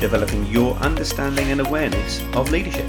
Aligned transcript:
developing 0.00 0.46
your 0.46 0.74
understanding 0.76 1.50
and 1.50 1.60
awareness 1.60 2.22
of 2.34 2.50
leadership. 2.50 2.86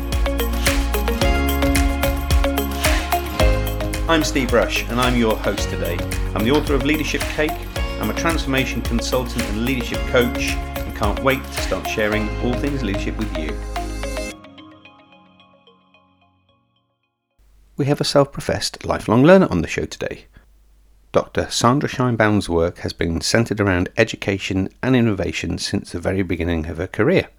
I'm 4.09 4.23
Steve 4.23 4.53
Rush, 4.53 4.87
and 4.89 4.99
I'm 4.99 5.17
your 5.17 5.35
host 5.35 5.69
today. 5.69 5.97
I'm 6.35 6.43
the 6.43 6.51
author 6.51 6.73
of 6.73 6.85
Leadership 6.85 7.21
Cake, 7.21 7.51
I'm 7.99 8.09
a 8.09 8.13
transformation 8.13 8.81
consultant 8.81 9.43
and 9.43 9.65
leadership 9.65 9.99
coach, 10.07 10.51
and 10.51 10.95
can't 10.95 11.21
wait 11.23 11.43
to 11.43 11.61
start 11.61 11.87
sharing 11.87 12.29
all 12.41 12.53
things 12.53 12.83
leadership 12.83 13.17
with 13.17 13.37
you. 13.37 13.57
We 17.75 17.85
have 17.85 17.99
a 18.01 18.05
self 18.05 18.31
professed 18.31 18.85
lifelong 18.85 19.23
learner 19.23 19.47
on 19.49 19.61
the 19.61 19.67
show 19.67 19.85
today. 19.85 20.25
Dr. 21.11 21.49
Sandra 21.49 21.87
Scheinbaum's 21.87 22.49
work 22.49 22.79
has 22.79 22.93
been 22.93 23.21
centered 23.21 23.61
around 23.61 23.89
education 23.97 24.69
and 24.83 24.95
innovation 24.95 25.57
since 25.57 25.91
the 25.91 25.99
very 25.99 26.21
beginning 26.21 26.65
of 26.67 26.77
her 26.77 26.87
career. 26.87 27.29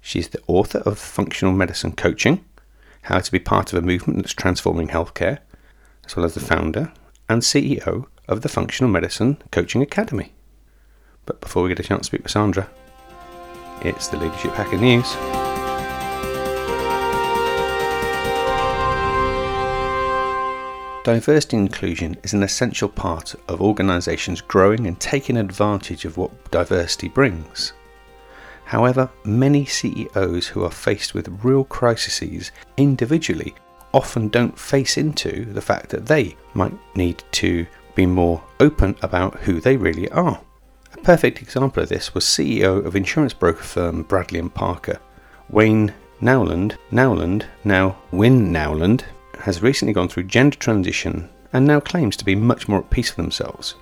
She's 0.00 0.28
the 0.28 0.40
author 0.46 0.78
of 0.78 0.98
Functional 0.98 1.52
Medicine 1.52 1.92
Coaching 1.92 2.44
How 3.02 3.18
to 3.18 3.32
Be 3.32 3.38
Part 3.38 3.72
of 3.72 3.78
a 3.78 3.86
Movement 3.86 4.18
That's 4.18 4.32
Transforming 4.32 4.88
Healthcare, 4.88 5.38
as 6.06 6.16
well 6.16 6.24
as 6.24 6.34
the 6.34 6.40
founder 6.40 6.92
and 7.28 7.42
CEO 7.42 8.06
of 8.28 8.42
the 8.42 8.48
Functional 8.48 8.90
Medicine 8.90 9.42
Coaching 9.50 9.82
Academy. 9.82 10.32
But 11.26 11.40
before 11.40 11.62
we 11.62 11.70
get 11.70 11.80
a 11.80 11.82
chance 11.82 12.02
to 12.02 12.06
speak 12.06 12.22
with 12.22 12.32
Sandra, 12.32 12.68
it's 13.82 14.08
the 14.08 14.16
Leadership 14.16 14.52
Hacker 14.52 14.78
News. 14.78 15.41
Diversity 21.04 21.56
inclusion 21.56 22.16
is 22.22 22.32
an 22.32 22.44
essential 22.44 22.88
part 22.88 23.34
of 23.48 23.60
organisations 23.60 24.40
growing 24.40 24.86
and 24.86 25.00
taking 25.00 25.36
advantage 25.36 26.04
of 26.04 26.16
what 26.16 26.50
diversity 26.52 27.08
brings. 27.08 27.72
However, 28.66 29.10
many 29.24 29.66
CEOs 29.66 30.46
who 30.46 30.62
are 30.62 30.70
faced 30.70 31.12
with 31.12 31.40
real 31.42 31.64
crises 31.64 32.52
individually 32.76 33.52
often 33.92 34.28
don't 34.28 34.56
face 34.56 34.96
into 34.96 35.44
the 35.46 35.60
fact 35.60 35.90
that 35.90 36.06
they 36.06 36.36
might 36.54 36.72
need 36.96 37.24
to 37.32 37.66
be 37.96 38.06
more 38.06 38.40
open 38.60 38.94
about 39.02 39.40
who 39.40 39.60
they 39.60 39.76
really 39.76 40.08
are. 40.10 40.40
A 40.94 40.98
perfect 40.98 41.42
example 41.42 41.82
of 41.82 41.88
this 41.88 42.14
was 42.14 42.24
CEO 42.24 42.84
of 42.86 42.94
insurance 42.94 43.34
broker 43.34 43.64
firm 43.64 44.04
Bradley 44.04 44.38
and 44.38 44.54
Parker, 44.54 45.00
Wayne 45.50 45.92
Nowland, 46.20 46.78
Nowland, 46.92 47.46
now 47.64 47.98
Win 48.12 48.52
Nowland, 48.52 49.04
has 49.42 49.62
recently 49.62 49.92
gone 49.92 50.08
through 50.08 50.22
gender 50.22 50.56
transition 50.56 51.28
and 51.52 51.66
now 51.66 51.80
claims 51.80 52.16
to 52.16 52.24
be 52.24 52.34
much 52.34 52.68
more 52.68 52.78
at 52.78 52.90
peace 52.90 53.10
with 53.10 53.24
themselves. 53.24 53.74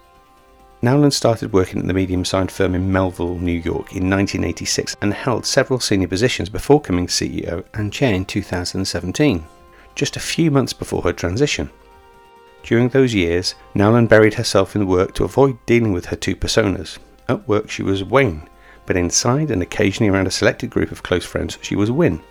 Nowland 0.83 1.13
started 1.13 1.53
working 1.53 1.79
at 1.79 1.87
the 1.87 1.93
medium 1.93 2.25
sized 2.25 2.51
firm 2.51 2.75
in 2.75 2.91
Melville, 2.91 3.39
New 3.39 3.53
York 3.53 3.95
in 3.95 4.09
1986 4.09 4.97
and 5.03 5.13
held 5.13 5.45
several 5.45 5.79
senior 5.79 6.09
positions 6.09 6.49
before 6.49 6.81
becoming 6.81 7.07
CEO 7.07 7.65
and 7.75 7.93
chair 7.93 8.15
in 8.15 8.25
2017, 8.25 9.45
just 9.95 10.17
a 10.17 10.21
few 10.21 10.51
months 10.51 10.73
before 10.73 11.03
her 11.03 11.13
transition. 11.13 11.69
During 12.63 12.89
those 12.89 13.15
years, 13.15 13.55
Nowland 13.75 14.09
buried 14.09 14.35
herself 14.35 14.75
in 14.75 14.87
work 14.87 15.15
to 15.15 15.25
avoid 15.25 15.59
dealing 15.67 15.93
with 15.93 16.07
her 16.07 16.17
two 16.17 16.37
personas. 16.37 16.99
At 17.29 17.47
work, 17.47 17.69
she 17.71 17.83
was 17.83 18.03
Wayne, 18.03 18.49
but 18.87 18.97
inside 18.97 19.51
and 19.51 19.63
occasionally 19.63 20.11
around 20.11 20.27
a 20.27 20.31
selected 20.31 20.71
group 20.71 20.91
of 20.91 21.03
close 21.03 21.25
friends, 21.27 21.59
she 21.61 21.77
was 21.77 21.91
Win. 21.91 22.23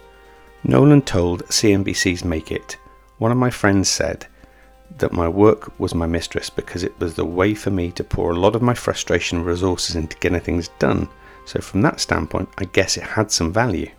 Nowland 0.63 1.05
told 1.05 1.45
CNBC's 1.45 2.25
Make 2.25 2.51
It 2.51 2.77
one 3.19 3.31
of 3.31 3.37
my 3.37 3.49
friends 3.49 3.89
said 3.89 4.25
that 4.97 5.13
my 5.13 5.27
work 5.27 5.79
was 5.79 5.93
my 5.93 6.07
mistress 6.07 6.49
because 6.49 6.83
it 6.83 6.97
was 6.99 7.13
the 7.13 7.25
way 7.25 7.53
for 7.53 7.69
me 7.69 7.91
to 7.91 8.03
pour 8.03 8.31
a 8.31 8.39
lot 8.39 8.55
of 8.55 8.61
my 8.61 8.73
frustration 8.73 9.37
and 9.37 9.45
resources 9.47 9.95
into 9.95 10.17
getting 10.17 10.39
things 10.39 10.69
done. 10.79 11.07
So, 11.45 11.59
from 11.61 11.81
that 11.83 11.99
standpoint, 11.99 12.49
I 12.57 12.65
guess 12.65 12.97
it 12.97 13.03
had 13.03 13.31
some 13.31 13.53
value. 13.53 13.89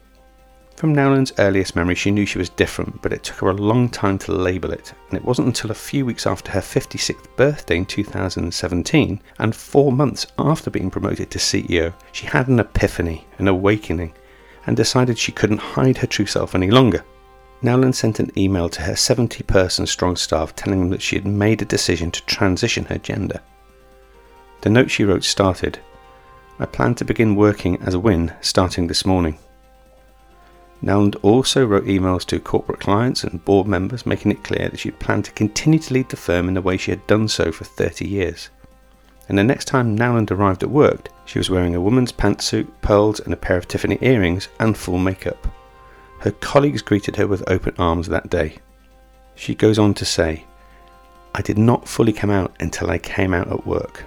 From 0.77 0.95
Nowland's 0.95 1.35
earliest 1.39 1.77
memory, 1.77 1.95
she 1.95 2.11
knew 2.11 2.25
she 2.25 2.39
was 2.39 2.49
different, 2.49 3.03
but 3.03 3.13
it 3.13 3.23
took 3.23 3.37
her 3.37 3.51
a 3.51 3.55
long 3.55 3.91
time 3.91 4.17
to 4.21 4.33
label 4.33 4.73
it, 4.73 4.95
and 5.11 5.19
it 5.19 5.25
wasn't 5.25 5.49
until 5.49 5.71
a 5.71 5.75
few 5.75 6.07
weeks 6.07 6.27
after 6.27 6.51
her 6.53 6.61
56th 6.61 7.37
birthday 7.37 7.77
in 7.77 7.85
2017, 7.85 9.21
and 9.39 9.55
four 9.55 9.93
months 9.93 10.27
after 10.39 10.71
being 10.71 10.91
promoted 10.91 11.31
to 11.31 11.39
CEO, 11.39 11.93
she 12.13 12.27
had 12.27 12.49
an 12.49 12.61
epiphany, 12.61 13.27
an 13.37 13.49
awakening, 13.49 14.15
and 14.67 14.75
decided 14.75 15.19
she 15.19 15.33
couldn't 15.33 15.59
hide 15.59 15.99
her 15.99 16.07
true 16.07 16.25
self 16.25 16.55
any 16.55 16.71
longer. 16.71 17.05
Nowland 17.63 17.95
sent 17.95 18.21
an 18.21 18.31
email 18.39 18.69
to 18.71 18.83
her 18.83 18.97
70 18.97 19.43
person 19.45 19.87
strong 19.87 20.17
staff 20.17 20.57
telling 20.57 20.81
them 20.81 20.91
that 20.91 21.03
she 21.03 21.17
had 21.17 21.27
made 21.27 21.61
a 21.61 21.67
decision 21.67 22.11
to 22.11 22.25
transition 22.25 22.87
her 22.87 22.99
gender. 22.99 23.41
The 24.63 24.71
note 24.71 24.91
she 24.91 25.05
wrote 25.05 25.25
started 25.25 25.79
I 26.59 26.67
plan 26.67 26.95
to 26.97 27.05
begin 27.05 27.37
working 27.37 27.81
as 27.83 27.95
a 27.95 27.99
Win 27.99 28.35
starting 28.43 28.87
this 28.87 29.07
morning. 29.07 29.39
Nowland 30.83 31.17
also 31.17 31.67
wrote 31.67 31.85
emails 31.85 32.25
to 32.27 32.39
corporate 32.39 32.81
clients 32.81 33.25
and 33.25 33.45
board 33.45 33.67
members 33.67 34.07
making 34.07 34.33
it 34.33 34.45
clear 34.45 34.69
that 34.69 34.79
she 34.79 34.91
planned 34.91 35.27
to 35.27 35.33
continue 35.33 35.79
to 35.79 35.95
lead 35.95 36.09
the 36.09 36.17
firm 36.17 36.49
in 36.49 36.55
the 36.55 36.63
way 36.63 36.77
she 36.77 36.91
had 36.91 37.07
done 37.07 37.29
so 37.29 37.53
for 37.53 37.65
30 37.65 38.07
years. 38.07 38.49
And 39.29 39.39
the 39.39 39.45
next 39.45 39.67
time 39.67 39.95
Nowland 39.95 40.31
arrived 40.31 40.63
at 40.63 40.71
work, 40.71 41.09
she 41.25 41.39
was 41.39 41.51
wearing 41.51 41.75
a 41.75 41.81
woman's 41.81 42.13
pantsuit, 42.13 42.69
pearls, 42.83 43.21
and 43.21 43.33
a 43.33 43.37
pair 43.37 43.57
of 43.57 43.69
Tiffany 43.69 43.99
earrings 44.01 44.49
and 44.59 44.77
full 44.77 44.99
makeup. 44.99 45.47
Her 46.21 46.33
colleagues 46.33 46.83
greeted 46.83 47.17
her 47.17 47.27
with 47.27 47.49
open 47.51 47.75
arms 47.79 48.09
that 48.09 48.31
day. 48.31 48.57
She 49.35 49.55
goes 49.55 49.79
on 49.79 49.95
to 49.95 50.05
say, 50.05 50.45
I 51.35 51.41
did 51.41 51.57
not 51.57 51.89
fully 51.89 52.13
come 52.13 52.31
out 52.31 52.55
until 52.61 52.91
I 52.91 52.99
came 52.99 53.33
out 53.33 53.51
at 53.51 53.67
work. 53.67 54.05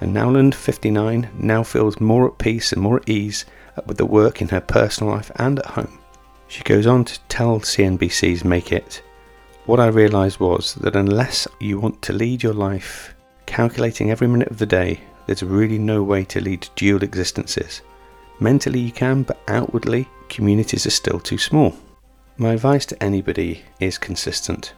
And 0.00 0.12
Nowland, 0.12 0.54
59, 0.54 1.30
now 1.38 1.62
feels 1.62 2.00
more 2.00 2.26
at 2.26 2.38
peace 2.38 2.72
and 2.72 2.82
more 2.82 2.96
at 2.96 3.08
ease 3.08 3.44
with 3.86 3.96
the 3.96 4.06
work 4.06 4.40
in 4.40 4.48
her 4.48 4.60
personal 4.60 5.12
life 5.12 5.30
and 5.36 5.58
at 5.60 5.66
home. 5.66 5.98
She 6.48 6.64
goes 6.64 6.86
on 6.86 7.04
to 7.04 7.20
tell 7.28 7.60
CNBC's 7.60 8.44
Make 8.44 8.72
It, 8.72 9.02
What 9.66 9.80
I 9.80 9.88
realised 9.88 10.40
was 10.40 10.74
that 10.76 10.96
unless 10.96 11.46
you 11.60 11.78
want 11.78 12.00
to 12.02 12.12
lead 12.12 12.42
your 12.42 12.54
life 12.54 13.14
calculating 13.46 14.10
every 14.10 14.26
minute 14.26 14.50
of 14.50 14.58
the 14.58 14.66
day, 14.66 15.00
there's 15.26 15.42
really 15.42 15.78
no 15.78 16.02
way 16.02 16.24
to 16.24 16.40
lead 16.40 16.68
dual 16.74 17.02
existences. 17.02 17.82
Mentally 18.40 18.80
you 18.80 18.92
can, 18.92 19.22
but 19.22 19.40
outwardly 19.48 20.08
communities 20.28 20.86
are 20.86 20.90
still 20.90 21.18
too 21.18 21.38
small. 21.38 21.74
My 22.36 22.52
advice 22.52 22.86
to 22.86 23.02
anybody 23.02 23.62
is 23.80 23.98
consistent. 23.98 24.74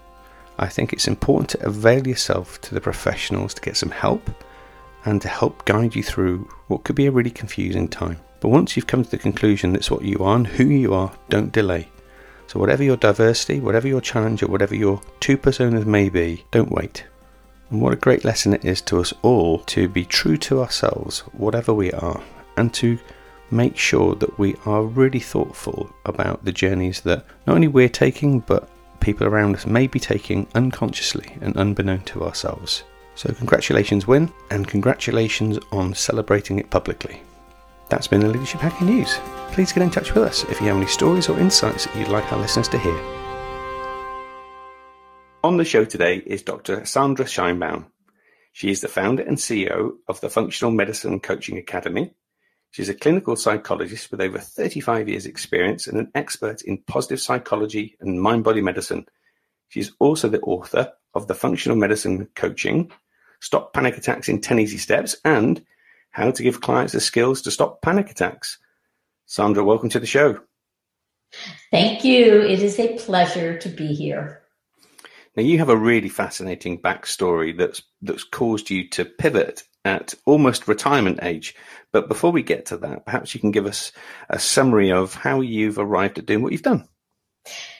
I 0.59 0.69
think 0.69 0.93
it's 0.93 1.09
important 1.09 1.50
to 1.50 1.66
avail 1.66 2.06
yourself 2.06 2.60
to 2.62 2.75
the 2.75 2.81
professionals 2.81 3.54
to 3.54 3.62
get 3.62 3.76
some 3.76 3.91
help 3.91 4.31
and 5.04 5.20
to 5.22 5.28
help 5.28 5.65
guide 5.65 5.94
you 5.94 6.03
through 6.03 6.49
what 6.69 6.84
could 6.84 6.97
be 6.97 7.06
a 7.06 7.10
really 7.10 7.31
confusing 7.31 7.88
time. 7.88 8.19
But 8.41 8.49
once 8.49 8.76
you've 8.76 8.87
come 8.87 9.04
to 9.04 9.10
the 9.10 9.19
conclusion 9.19 9.72
that's 9.72 9.91
what 9.91 10.04
you 10.04 10.19
are 10.19 10.37
and 10.37 10.47
who 10.47 10.65
you 10.65 10.94
are, 10.94 11.12
don't 11.28 11.53
delay. 11.53 11.88
So, 12.47 12.59
whatever 12.59 12.82
your 12.82 12.97
diversity, 12.97 13.60
whatever 13.60 13.87
your 13.87 14.00
challenge, 14.00 14.43
or 14.43 14.49
whatever 14.49 14.75
your 14.75 15.00
two 15.20 15.37
personas 15.37 15.87
may 15.87 16.09
be, 16.09 16.44
don't 16.50 16.72
wait. 16.72 17.04
And 17.70 17.81
what 17.81 17.93
a 17.93 17.97
great 17.97 18.25
lesson 18.25 18.54
it 18.54 18.65
is 18.65 18.81
to 18.82 19.00
us 19.00 19.12
all 19.23 19.58
to 19.58 19.88
be 19.88 20.05
true 20.05 20.37
to 20.38 20.61
ourselves, 20.61 21.20
whatever 21.32 21.73
we 21.73 21.93
are, 21.93 22.20
and 22.56 22.75
to 22.75 22.99
make 23.50 23.76
sure 23.76 24.14
that 24.17 24.38
we 24.38 24.56
are 24.67 24.85
really 24.85 25.20
thoughtful 25.20 25.91
about 26.05 26.44
the 26.44 26.52
journeys 26.52 27.00
that 27.02 27.25
not 27.47 27.55
only 27.55 27.69
we're 27.69 27.88
taking, 27.88 28.41
but 28.41 28.69
people 29.00 29.26
around 29.26 29.56
us 29.56 29.67
may 29.67 29.87
be 29.87 29.99
taking 29.99 30.47
unconsciously 30.55 31.37
and 31.41 31.56
unbeknown 31.56 32.02
to 32.02 32.23
ourselves. 32.23 32.85
So, 33.14 33.32
congratulations, 33.32 34.06
Win, 34.06 34.32
and 34.50 34.69
congratulations 34.69 35.58
on 35.73 35.94
celebrating 35.94 36.58
it 36.58 36.70
publicly. 36.70 37.23
That's 37.88 38.06
been 38.06 38.20
the 38.20 38.29
Leadership 38.29 38.61
Hacking 38.61 38.87
News. 38.87 39.19
Please 39.53 39.73
get 39.73 39.82
in 39.82 39.91
touch 39.91 40.14
with 40.14 40.23
us 40.23 40.44
if 40.44 40.61
you 40.61 40.69
have 40.69 40.76
any 40.76 40.87
stories 40.87 41.29
or 41.29 41.38
insights 41.38 41.87
that 41.87 41.96
you'd 41.96 42.08
like 42.08 42.32
our 42.32 42.38
listeners 42.38 42.69
to 42.69 42.79
hear. 42.79 42.99
On 45.43 45.56
the 45.56 45.64
show 45.64 45.85
today 45.85 46.23
is 46.25 46.43
Dr. 46.43 46.85
Sandra 46.85 47.25
Scheinbaum. 47.25 47.87
She 48.53 48.70
is 48.70 48.81
the 48.81 48.88
founder 48.88 49.23
and 49.23 49.37
CEO 49.37 49.93
of 50.06 50.20
the 50.20 50.31
Functional 50.31 50.70
Medicine 50.70 51.19
Coaching 51.19 51.58
Academy, 51.58 52.14
She's 52.72 52.88
a 52.88 52.94
clinical 52.94 53.34
psychologist 53.34 54.11
with 54.11 54.20
over 54.20 54.38
35 54.38 55.08
years' 55.08 55.26
experience 55.26 55.87
and 55.87 55.99
an 55.99 56.11
expert 56.14 56.62
in 56.62 56.78
positive 56.87 57.20
psychology 57.20 57.96
and 58.00 58.20
mind 58.20 58.44
body 58.44 58.61
medicine. 58.61 59.06
She's 59.69 59.93
also 59.99 60.28
the 60.28 60.40
author 60.40 60.93
of 61.14 61.26
the 61.26 61.34
Functional 61.34 61.76
Medicine 61.76 62.28
Coaching, 62.37 62.93
Stop 63.40 63.72
Panic 63.72 63.96
Attacks 63.96 64.28
in 64.28 64.40
10 64.40 64.61
Easy 64.61 64.78
Steps, 64.78 65.17
and 65.25 65.64
How 66.11 66.31
to 66.31 66.43
Give 66.43 66.61
Clients 66.61 66.93
the 66.93 67.00
Skills 67.00 67.43
to 67.43 67.50
Stop 67.50 67.82
Panic 67.82 68.11
Attacks. 68.11 68.58
Sandra, 69.26 69.64
welcome 69.64 69.88
to 69.90 70.00
the 70.00 70.06
show. 70.06 70.40
Thank 71.70 72.05
you. 72.05 72.40
It 72.40 72.61
is 72.61 72.78
a 72.78 72.96
pleasure 72.99 73.58
to 73.58 73.69
be 73.69 73.94
here. 73.94 74.43
Now, 75.37 75.43
you 75.43 75.58
have 75.58 75.69
a 75.69 75.76
really 75.76 76.08
fascinating 76.08 76.81
backstory 76.81 77.56
that's 77.56 77.82
that's 78.02 78.25
caused 78.25 78.70
you 78.70 78.88
to 78.90 79.05
pivot 79.05 79.62
at 79.85 80.15
almost 80.27 80.69
retirement 80.69 81.21
age. 81.23 81.55
But 81.93 82.09
before 82.09 82.32
we 82.32 82.43
get 82.43 82.67
to 82.67 82.77
that, 82.79 83.05
perhaps 83.06 83.35
you 83.35 83.41
can 83.41 83.50
give 83.50 83.67
us 83.67 83.93
a 84.29 84.38
summary 84.38 84.93
of 84.93 85.15
how 85.15 85.41
you've 85.41 85.79
arrived 85.79 86.19
at 86.19 86.27
doing 86.27 86.43
what 86.43 86.53
you've 86.53 86.62
done. 86.62 86.87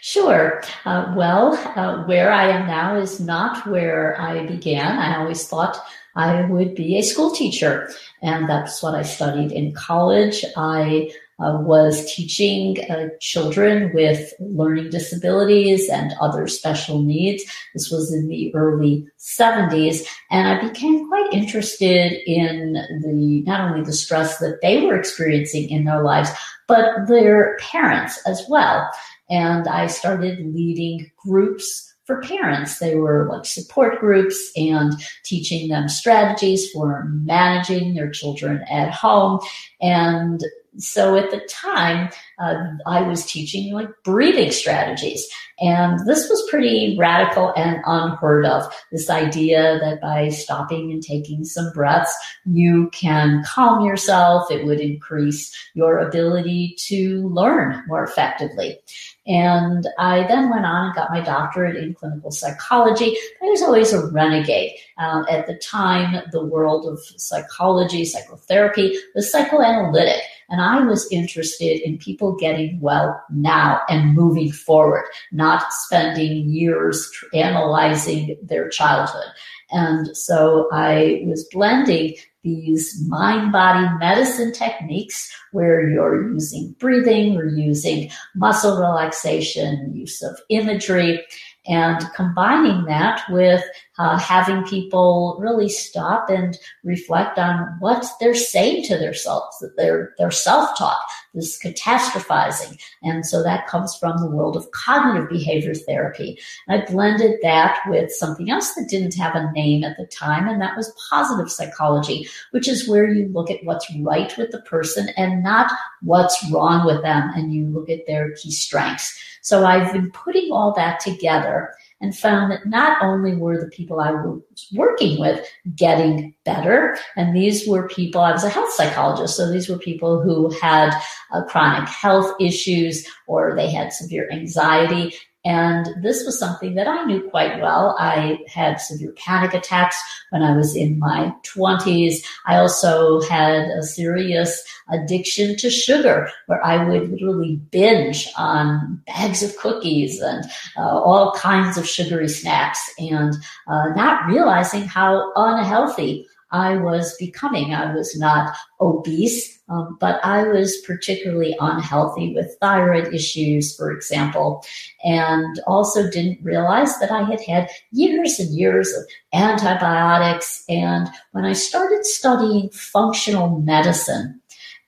Sure. 0.00 0.62
Uh, 0.87 1.12
well, 1.17 1.55
uh, 1.76 2.05
where 2.05 2.32
I 2.32 2.49
am 2.49 2.67
now 2.67 2.97
is 2.97 3.20
not 3.20 3.67
where 3.67 4.20
I 4.20 4.47
began. 4.47 4.99
I 4.99 5.19
always 5.19 5.47
thought 5.47 5.79
I 6.17 6.43
would 6.47 6.75
be 6.75 6.97
a 6.97 7.02
school 7.02 7.31
teacher, 7.31 7.91
and 8.23 8.49
that's 8.49 8.82
what 8.82 8.94
I 8.94 9.02
studied 9.02 9.52
in 9.52 9.73
college. 9.73 10.44
I 10.56 11.12
uh, 11.40 11.58
was 11.60 12.12
teaching 12.14 12.78
uh, 12.90 13.08
children 13.20 13.92
with 13.94 14.32
learning 14.40 14.90
disabilities 14.90 15.88
and 15.88 16.12
other 16.20 16.46
special 16.46 17.02
needs. 17.02 17.42
This 17.75 17.90
was 17.90 18.12
in 18.12 18.28
the 18.28 18.54
early 18.54 19.06
70s, 19.19 20.06
and 20.31 20.48
I 20.48 20.69
became 20.69 21.08
quite 21.08 21.32
interested 21.32 22.12
in 22.26 22.75
the 23.02 23.42
not 23.46 23.70
only 23.70 23.82
the 23.84 23.92
stress 23.92 24.38
that 24.38 24.58
they 24.62 24.84
were 24.84 24.96
experiencing 24.96 25.70
in 25.70 25.84
their 25.84 26.02
lives, 26.02 26.31
but 26.66 27.06
their 27.08 27.56
parents 27.58 28.20
as 28.26 28.44
well. 28.48 28.90
And 29.28 29.69
I 29.69 29.87
started 29.87 30.54
leading 30.54 31.10
groups 31.16 31.90
for 32.10 32.20
parents. 32.22 32.78
They 32.78 32.96
were 32.96 33.28
like 33.31 33.44
support 33.44 34.00
groups 34.00 34.50
and 34.56 34.92
teaching 35.25 35.69
them 35.69 35.88
strategies 35.88 36.69
for 36.72 37.04
managing 37.04 37.94
their 37.94 38.10
children 38.10 38.64
at 38.69 38.90
home. 38.90 39.38
And 39.81 40.44
so 40.78 41.17
at 41.17 41.31
the 41.31 41.40
time, 41.49 42.11
uh, 42.38 42.55
I 42.87 43.02
was 43.02 43.26
teaching 43.26 43.72
like 43.72 43.88
breathing 44.05 44.52
strategies. 44.52 45.26
And 45.61 46.06
this 46.06 46.28
was 46.28 46.49
pretty 46.49 46.96
radical 46.99 47.52
and 47.56 47.81
unheard 47.84 48.46
of. 48.46 48.72
This 48.90 49.11
idea 49.11 49.78
that 49.82 50.00
by 50.00 50.28
stopping 50.31 50.90
and 50.90 51.02
taking 51.02 51.44
some 51.44 51.70
breaths, 51.75 52.14
you 52.46 52.88
can 52.93 53.44
calm 53.44 53.84
yourself. 53.84 54.50
It 54.50 54.64
would 54.64 54.81
increase 54.81 55.55
your 55.75 55.99
ability 55.99 56.76
to 56.87 57.28
learn 57.28 57.82
more 57.88 58.05
effectively. 58.05 58.78
And 59.26 59.87
I 59.99 60.26
then 60.26 60.49
went 60.50 60.64
on 60.64 60.87
and 60.87 60.94
got 60.94 61.11
my 61.11 61.20
doctorate 61.20 61.76
in 61.76 61.94
clinical 61.94 62.31
psychology. 62.31 63.17
I 63.43 63.46
was 63.46 63.62
always 63.62 63.93
a 63.93 64.06
renegade. 64.06 64.72
Um, 64.96 65.26
at 65.28 65.46
the 65.46 65.56
time, 65.58 66.22
the 66.32 66.44
world 66.44 66.87
of 66.87 66.99
psychology, 67.17 68.05
psychotherapy 68.05 68.96
was 69.14 69.31
psychoanalytic. 69.31 70.22
And 70.49 70.61
I 70.61 70.82
was 70.82 71.06
interested 71.12 71.87
in 71.87 71.99
people 71.99 72.34
getting 72.34 72.81
well 72.81 73.22
now 73.31 73.82
and 73.88 74.14
moving 74.14 74.50
forward, 74.50 75.05
not 75.31 75.73
spending 75.73 76.49
years 76.49 77.08
analyzing 77.32 78.37
their 78.43 78.69
childhood. 78.69 79.28
And 79.72 80.17
so 80.17 80.69
I 80.72 81.22
was 81.26 81.49
blending 81.52 82.14
these 82.43 83.06
mind 83.06 83.52
body 83.52 83.87
medicine 83.99 84.52
techniques 84.52 85.31
where 85.52 85.88
you're 85.88 86.32
using 86.32 86.75
breathing, 86.78 87.34
you're 87.34 87.49
using 87.49 88.11
muscle 88.34 88.81
relaxation, 88.81 89.93
use 89.94 90.22
of 90.22 90.40
imagery, 90.49 91.22
and 91.67 92.02
combining 92.17 92.84
that 92.87 93.22
with 93.28 93.62
uh, 94.00 94.17
having 94.17 94.64
people 94.64 95.37
really 95.38 95.69
stop 95.69 96.31
and 96.31 96.56
reflect 96.85 97.38
on 97.38 97.76
what 97.81 98.06
they're 98.19 98.35
saying 98.35 98.82
to 98.82 98.97
themselves, 98.97 99.58
that 99.58 99.76
they're, 99.76 100.14
their 100.17 100.31
self-talk, 100.31 100.99
this 101.35 101.62
catastrophizing. 101.62 102.81
And 103.02 103.26
so 103.26 103.43
that 103.43 103.67
comes 103.67 103.94
from 103.94 104.17
the 104.17 104.31
world 104.31 104.56
of 104.56 104.70
cognitive 104.70 105.29
behavior 105.29 105.75
therapy. 105.75 106.38
And 106.67 106.81
I 106.81 106.91
blended 106.91 107.41
that 107.43 107.79
with 107.88 108.11
something 108.11 108.49
else 108.49 108.73
that 108.73 108.88
didn't 108.88 109.17
have 109.17 109.35
a 109.35 109.52
name 109.52 109.85
at 109.85 109.99
the 109.99 110.06
time, 110.06 110.49
and 110.49 110.62
that 110.62 110.79
was 110.79 110.97
positive 111.11 111.52
psychology, 111.52 112.26
which 112.52 112.69
is 112.69 112.88
where 112.88 113.06
you 113.06 113.29
look 113.29 113.50
at 113.50 113.62
what's 113.64 113.87
right 114.00 114.35
with 114.38 114.50
the 114.50 114.62
person 114.62 115.11
and 115.19 115.43
not 115.43 115.70
what's 116.00 116.50
wrong 116.50 116.87
with 116.87 117.02
them, 117.02 117.31
and 117.35 117.52
you 117.52 117.67
look 117.67 117.91
at 117.91 118.06
their 118.06 118.35
key 118.37 118.50
strengths. 118.50 119.23
So 119.43 119.67
I've 119.67 119.93
been 119.93 120.11
putting 120.11 120.52
all 120.52 120.73
that 120.76 121.00
together 121.00 121.75
and 122.00 122.17
found 122.17 122.50
that 122.50 122.67
not 122.67 123.02
only 123.02 123.37
were 123.37 123.58
the 123.58 123.69
people 123.69 124.00
I 124.00 124.12
was 124.12 124.41
working 124.73 125.20
with 125.20 125.47
getting 125.75 126.35
better, 126.44 126.97
and 127.17 127.37
these 127.37 127.69
were 127.69 127.88
people, 127.88 128.20
I 128.20 128.32
was 128.32 128.44
a 128.44 128.49
health 128.49 128.73
psychologist, 128.73 129.37
so 129.37 129.50
these 129.50 129.69
were 129.69 129.79
people 129.79 130.20
who 130.20 130.50
had 130.50 130.91
uh, 131.32 131.43
chronic 131.44 131.88
health 131.88 132.35
issues 132.41 133.06
or 133.26 133.55
they 133.55 133.70
had 133.70 133.93
severe 133.93 134.31
anxiety 134.32 135.14
and 135.44 135.88
this 136.02 136.26
was 136.26 136.38
something 136.38 136.75
that 136.75 136.87
I 136.87 137.04
knew 137.04 137.28
quite 137.31 137.62
well. 137.62 137.96
I 137.98 138.40
had 138.46 138.81
severe 138.81 139.12
panic 139.12 139.54
attacks 139.54 139.96
when 140.28 140.42
I 140.42 140.54
was 140.54 140.76
in 140.76 140.98
my 140.98 141.32
20s. 141.54 142.16
I 142.46 142.56
also 142.56 143.22
had 143.22 143.69
a 143.70 143.82
serious 143.82 144.62
addiction 144.90 145.56
to 145.56 145.70
sugar 145.70 146.31
where 146.46 146.64
I 146.64 146.84
would 146.84 147.10
literally 147.10 147.56
binge 147.70 148.28
on 148.37 149.02
bags 149.06 149.42
of 149.42 149.56
cookies 149.56 150.20
and 150.20 150.44
uh, 150.76 150.82
all 150.82 151.32
kinds 151.32 151.78
of 151.78 151.88
sugary 151.88 152.28
snacks 152.28 152.90
and 152.98 153.34
uh, 153.66 153.88
not 153.96 154.26
realizing 154.26 154.82
how 154.82 155.32
unhealthy 155.37 156.26
I 156.52 156.76
was 156.76 157.17
becoming. 157.19 157.75
I 157.75 157.94
was 157.94 158.19
not 158.19 158.56
obese, 158.81 159.61
um, 159.69 159.97
but 160.00 160.25
I 160.25 160.43
was 160.44 160.79
particularly 160.87 161.56
unhealthy 161.61 162.35
with 162.35 162.56
thyroid 162.61 163.14
issues, 163.14 163.76
for 163.76 163.93
example, 163.93 164.64
and 165.05 165.61
also 165.67 166.11
didn't 166.11 166.43
realize 166.43 166.99
that 166.99 167.12
I 167.12 167.23
had 167.23 167.41
had 167.43 167.70
years 167.93 168.38
and 168.38 168.50
years 168.50 168.93
of 168.93 169.05
antibiotics. 169.32 170.64
And 170.69 171.08
when 171.32 171.44
I 171.44 171.52
started 171.52 172.05
studying 172.05 172.70
functional 172.70 173.61
medicine, 173.61 174.41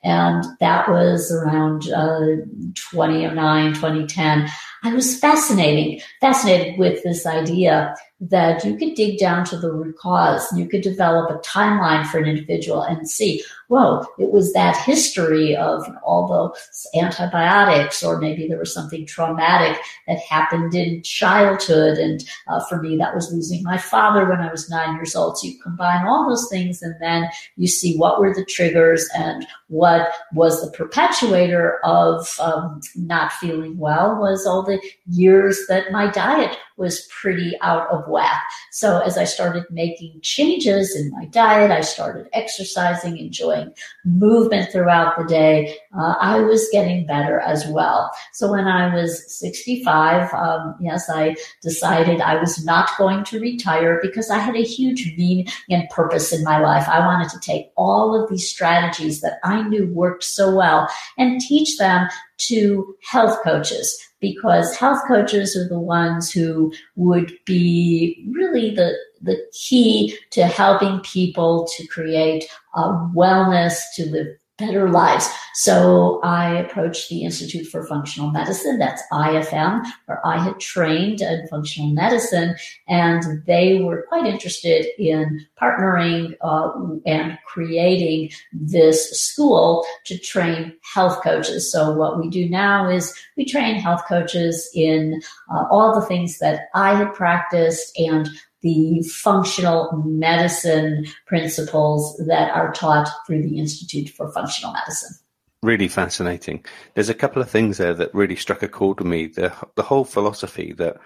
and 0.05 0.45
that 0.59 0.89
was 0.89 1.31
around 1.31 1.89
uh, 1.93 2.43
2009, 2.75 3.75
2010. 3.75 4.49
I 4.83 4.95
was 4.95 5.19
fascinating, 5.19 6.01
fascinated 6.21 6.77
with 6.77 7.03
this 7.05 7.25
idea 7.25 7.95
that 8.23 8.65
you 8.65 8.77
could 8.77 8.95
dig 8.95 9.19
down 9.19 9.45
to 9.45 9.59
the 9.59 9.73
root 9.73 9.97
cause. 9.99 10.47
You 10.57 10.69
could 10.69 10.83
develop 10.83 11.29
a 11.29 11.41
timeline 11.41 12.07
for 12.07 12.19
an 12.19 12.29
individual 12.29 12.81
and 12.81 13.11
see, 13.11 13.43
whoa, 13.67 14.07
it 14.17 14.31
was 14.31 14.53
that 14.53 14.77
history 14.77 15.57
of 15.57 15.85
all 16.05 16.29
those 16.29 16.87
antibiotics, 16.95 18.05
or 18.05 18.21
maybe 18.21 18.47
there 18.47 18.61
was 18.61 18.73
something 18.73 19.07
traumatic 19.07 19.77
that 20.07 20.21
happened 20.21 20.73
in 20.73 21.03
childhood. 21.03 21.99
And 21.99 22.25
uh, 22.47 22.65
for 22.67 22.81
me, 22.81 22.97
that 22.99 23.13
was 23.13 23.33
losing 23.33 23.65
my 23.65 23.77
father 23.77 24.29
when 24.29 24.39
I 24.39 24.53
was 24.53 24.71
nine 24.71 24.95
years 24.95 25.17
old. 25.17 25.39
So 25.39 25.49
you 25.49 25.61
combine 25.61 26.07
all 26.07 26.29
those 26.29 26.49
things 26.49 26.81
and 26.81 26.95
then 27.01 27.29
you 27.57 27.67
see 27.67 27.97
what 27.97 28.21
were 28.21 28.33
the 28.33 28.45
triggers 28.45 29.09
and 29.17 29.45
what 29.67 30.13
was 30.33 30.63
the 30.63 30.71
perpetuator 30.71 31.81
of 31.83 32.29
um, 32.39 32.81
not 32.95 33.33
feeling 33.33 33.79
well 33.79 34.15
was 34.21 34.47
all 34.47 34.63
the 34.63 34.81
years 35.09 35.65
that 35.69 35.91
my 35.91 36.09
diet 36.09 36.57
was 36.83 37.09
pretty 37.09 37.57
out 37.63 37.89
of 37.91 38.09
whack. 38.09 38.43
So 38.73 38.99
as 38.99 39.17
I 39.17 39.25
started 39.25 39.65
making 39.71 40.19
changes 40.23 40.95
in 40.97 41.11
my 41.13 41.27
diet, 41.27 41.71
I 41.71 41.81
started 41.81 42.29
exercising, 42.33 43.17
enjoying 43.17 43.73
movement 44.05 44.73
throughout 44.73 45.17
the 45.17 45.25
day. 45.25 45.79
Uh, 45.97 46.15
I 46.21 46.41
was 46.41 46.69
getting 46.73 47.07
better 47.07 47.41
as 47.41 47.67
well. 47.67 48.11
So 48.33 48.51
when 48.51 48.67
I 48.67 48.95
was 48.95 49.39
65, 49.39 50.33
um, 50.33 50.75
yes, 50.81 51.11
I 51.11 51.37
decided 51.61 52.21
I 52.21 52.37
was 52.41 52.65
not 52.65 52.91
going 52.97 53.25
to 53.25 53.41
retire 53.41 54.01
because 54.03 54.31
I 54.31 54.39
had 54.39 54.57
a 54.57 54.63
huge 54.63 55.15
meaning 55.19 55.49
and 55.69 55.89
purpose 55.91 56.33
in 56.33 56.43
my 56.45 56.59
life. 56.59 56.89
I 56.89 57.01
wanted 57.01 57.29
to 57.31 57.41
take 57.41 57.73
all 57.77 58.21
of 58.21 58.31
these 58.31 58.49
strategies 58.49 59.21
that 59.21 59.39
I 59.45 59.63
knew 59.63 59.87
worked 59.89 60.25
so 60.25 60.55
well 60.55 60.89
and 61.19 61.41
teach 61.41 61.77
them 61.77 62.09
to 62.39 62.97
health 63.03 63.39
coaches 63.45 63.99
because 64.21 64.75
health 64.77 65.03
coaches 65.07 65.57
are 65.57 65.69
the 65.69 65.79
ones 65.79 66.31
who 66.31 66.73
would 66.97 67.37
be 67.45 68.25
really 68.31 68.75
the 68.75 68.97
the 69.21 69.37
key 69.53 70.19
to 70.31 70.47
helping 70.47 70.99
people 71.01 71.69
to 71.77 71.87
create 71.87 72.45
a 72.75 72.83
wellness 73.15 73.79
to 73.95 74.07
live 74.07 74.27
better 74.59 74.89
lives. 74.91 75.29
So 75.55 76.21
I 76.23 76.55
approached 76.55 77.09
the 77.09 77.25
Institute 77.25 77.67
for 77.67 77.87
Functional 77.87 78.31
Medicine, 78.31 78.79
that's 78.79 79.03
IFM, 79.13 79.85
where 80.07 80.25
I 80.27 80.39
had 80.39 80.61
trained 80.61 81.21
in 81.21 81.47
functional 81.49 81.91
medicine, 81.91 82.55
and 82.89 83.45
they 83.47 83.81
were 83.81 84.07
quite 84.09 84.27
interested 84.27 84.87
in 84.99 85.45
partnering 85.61 86.37
uh, 86.41 86.71
and 87.07 87.39
creating 87.47 88.31
this 88.53 89.11
school 89.21 89.85
to 90.07 90.19
train 90.19 90.75
health 90.95 91.23
coaches. 91.23 91.71
So 91.71 91.93
what 91.93 92.19
we 92.19 92.29
do 92.29 92.49
now 92.49 92.89
is 92.89 93.15
we 93.37 93.45
train 93.45 93.77
health 93.77 94.03
coaches 94.09 94.71
in 94.75 95.23
uh, 95.53 95.65
all 95.71 95.95
the 95.99 96.07
things 96.07 96.39
that 96.39 96.69
I 96.75 96.95
had 96.95 97.15
practiced 97.15 97.99
and 97.99 98.29
the 98.63 99.03
functional 99.03 99.93
medicine 100.05 101.07
principles 101.27 102.17
that 102.27 102.51
are 102.53 102.73
taught 102.73 103.09
through 103.27 103.43
the 103.43 103.59
Institute 103.59 104.09
for 104.09 104.31
Functional 104.33 104.73
Medicine. 104.73 105.17
Really 105.63 105.89
fascinating. 105.89 106.65
There's 106.95 107.09
a 107.09 107.15
couple 107.15 107.41
of 107.41 107.51
things 107.51 107.79
there 107.79 107.95
that 107.95 108.15
really 108.15 108.37
struck 108.37 108.63
a 108.63 108.69
chord 108.69 108.99
with 108.99 109.07
me. 109.07 109.29
The, 109.29 109.53
the 109.77 109.83
whole 109.83 110.05
philosophy 110.05 110.73
that 110.79 110.97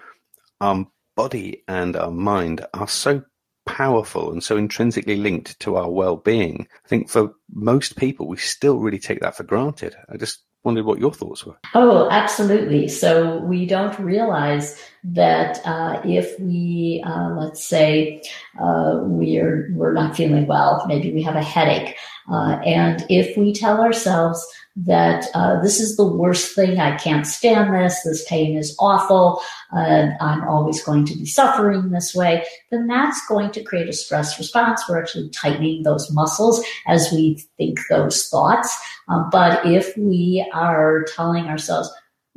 our 0.61 0.87
body 1.15 1.63
and 1.67 1.95
our 1.95 2.11
mind 2.11 2.65
are 2.73 2.87
so 2.87 3.23
powerful 3.67 4.31
and 4.31 4.43
so 4.43 4.57
intrinsically 4.57 5.17
linked 5.17 5.59
to 5.59 5.75
our 5.75 5.91
well-being. 5.91 6.67
I 6.85 6.87
think 6.87 7.09
for 7.09 7.33
most 7.53 7.97
people, 7.97 8.27
we 8.27 8.37
still 8.37 8.79
really 8.79 8.99
take 8.99 9.19
that 9.19 9.35
for 9.35 9.43
granted. 9.43 9.95
I 10.09 10.17
just 10.17 10.43
wondered 10.67 10.85
what 10.85 10.99
your 10.99 11.13
thoughts 11.13 11.45
were. 11.45 11.57
Oh, 11.73 12.09
absolutely. 12.11 12.89
So 12.89 13.37
we 13.39 13.65
don't 13.65 13.97
realize 13.97 14.77
that 15.05 15.65
uh, 15.65 16.01
if 16.03 16.37
we, 16.39 17.01
uh, 17.05 17.29
let's 17.29 17.65
say, 17.65 18.21
uh, 18.59 18.99
we're 19.03 19.69
we're 19.73 19.93
not 19.93 20.17
feeling 20.17 20.45
well, 20.45 20.83
maybe 20.85 21.13
we 21.13 21.23
have 21.23 21.37
a 21.37 21.41
headache, 21.41 21.95
uh, 22.29 22.59
and 22.65 23.05
if 23.09 23.37
we 23.37 23.53
tell 23.53 23.81
ourselves 23.81 24.45
that 24.75 25.25
uh, 25.33 25.59
this 25.61 25.79
is 25.79 25.97
the 25.97 26.05
worst 26.05 26.53
thing, 26.53 26.79
I 26.79 26.95
can't 26.97 27.25
stand 27.25 27.73
this, 27.73 28.01
this 28.03 28.25
pain 28.27 28.55
is 28.57 28.75
awful, 28.79 29.41
uh, 29.73 30.09
I'm 30.21 30.47
always 30.47 30.83
going 30.83 31.05
to 31.05 31.17
be 31.17 31.25
suffering 31.25 31.89
this 31.89 32.13
way, 32.13 32.45
then 32.69 32.85
that's 32.85 33.25
going 33.27 33.51
to 33.51 33.63
create 33.63 33.89
a 33.89 33.93
stress 33.93 34.37
response. 34.37 34.83
We're 34.87 35.01
actually 35.01 35.29
tightening 35.29 35.83
those 35.83 36.11
muscles 36.11 36.63
as 36.85 37.11
we 37.11 37.43
think 37.57 37.79
those 37.89 38.27
thoughts. 38.27 38.77
Um, 39.07 39.29
but 39.31 39.65
if 39.65 39.97
we 39.97 40.47
are 40.53 41.05
telling 41.15 41.45
ourselves, 41.45 41.89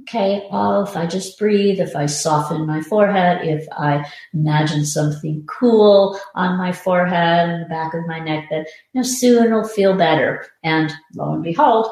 okay, 0.02 0.46
well, 0.50 0.82
if 0.82 0.96
I 0.96 1.06
just 1.06 1.38
breathe, 1.38 1.80
if 1.80 1.96
I 1.96 2.06
soften 2.06 2.66
my 2.66 2.80
forehead, 2.82 3.46
if 3.46 3.66
I 3.72 4.04
imagine 4.32 4.84
something 4.84 5.44
cool 5.46 6.18
on 6.34 6.58
my 6.58 6.72
forehead 6.72 7.48
and 7.48 7.64
the 7.64 7.68
back 7.68 7.94
of 7.94 8.06
my 8.06 8.18
neck, 8.18 8.48
that 8.50 8.66
you 8.92 9.00
know, 9.00 9.02
soon 9.02 9.46
it'll 9.46 9.64
feel 9.64 9.96
better. 9.96 10.46
And 10.62 10.92
lo 11.14 11.34
and 11.34 11.42
behold, 11.42 11.86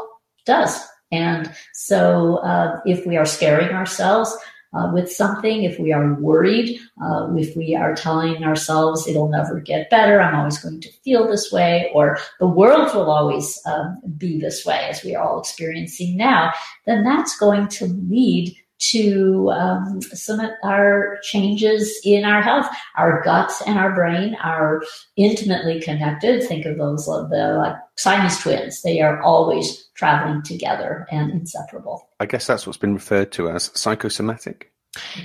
does. 0.46 0.80
And 1.10 1.52
so 1.72 2.36
uh, 2.38 2.80
if 2.84 3.06
we 3.06 3.16
are 3.16 3.26
scaring 3.26 3.70
ourselves 3.70 4.36
uh, 4.75 4.90
with 4.92 5.10
something, 5.10 5.62
if 5.62 5.78
we 5.78 5.92
are 5.92 6.14
worried, 6.14 6.78
uh, 7.02 7.28
if 7.37 7.56
we 7.56 7.75
are 7.75 7.94
telling 7.94 8.44
ourselves 8.44 9.06
it'll 9.06 9.28
never 9.28 9.60
get 9.60 9.90
better, 9.90 10.20
I'm 10.20 10.34
always 10.34 10.58
going 10.58 10.80
to 10.80 10.92
feel 11.04 11.26
this 11.26 11.50
way, 11.50 11.90
or 11.94 12.18
the 12.38 12.46
world 12.46 12.94
will 12.94 13.10
always 13.10 13.60
um, 13.66 14.00
be 14.16 14.38
this 14.38 14.66
way, 14.66 14.88
as 14.90 15.02
we 15.02 15.14
are 15.14 15.26
all 15.26 15.40
experiencing 15.40 16.16
now, 16.16 16.52
then 16.87 17.02
that's 17.02 17.38
going 17.38 17.68
to 17.68 17.87
lead 17.87 18.54
to 18.78 19.50
um, 19.50 20.00
some 20.02 20.40
of 20.40 20.50
our 20.62 21.18
changes 21.23 22.00
in 22.04 22.25
our 22.25 22.42
health. 22.42 22.66
Our 22.97 23.23
guts 23.23 23.62
and 23.62 23.78
our 23.78 23.94
brain 23.94 24.37
are 24.42 24.82
intimately 25.16 25.80
connected. 25.80 26.42
Think 26.42 26.66
of 26.66 26.78
those 26.78 27.06
the 27.06 27.54
like 27.58 27.76
Siamese 27.97 28.40
twins. 28.40 28.82
They 28.82 29.00
are 29.00 29.20
always 29.23 29.88
traveling 29.94 30.42
together 30.42 31.06
and 31.11 31.30
inseparable. 31.32 32.08
I 32.20 32.26
guess 32.26 32.47
that's 32.47 32.66
what's 32.66 32.78
been 32.78 32.94
referred 32.94 33.32
to 33.32 33.50
as 33.50 33.70
psychosomatic. 33.75 34.73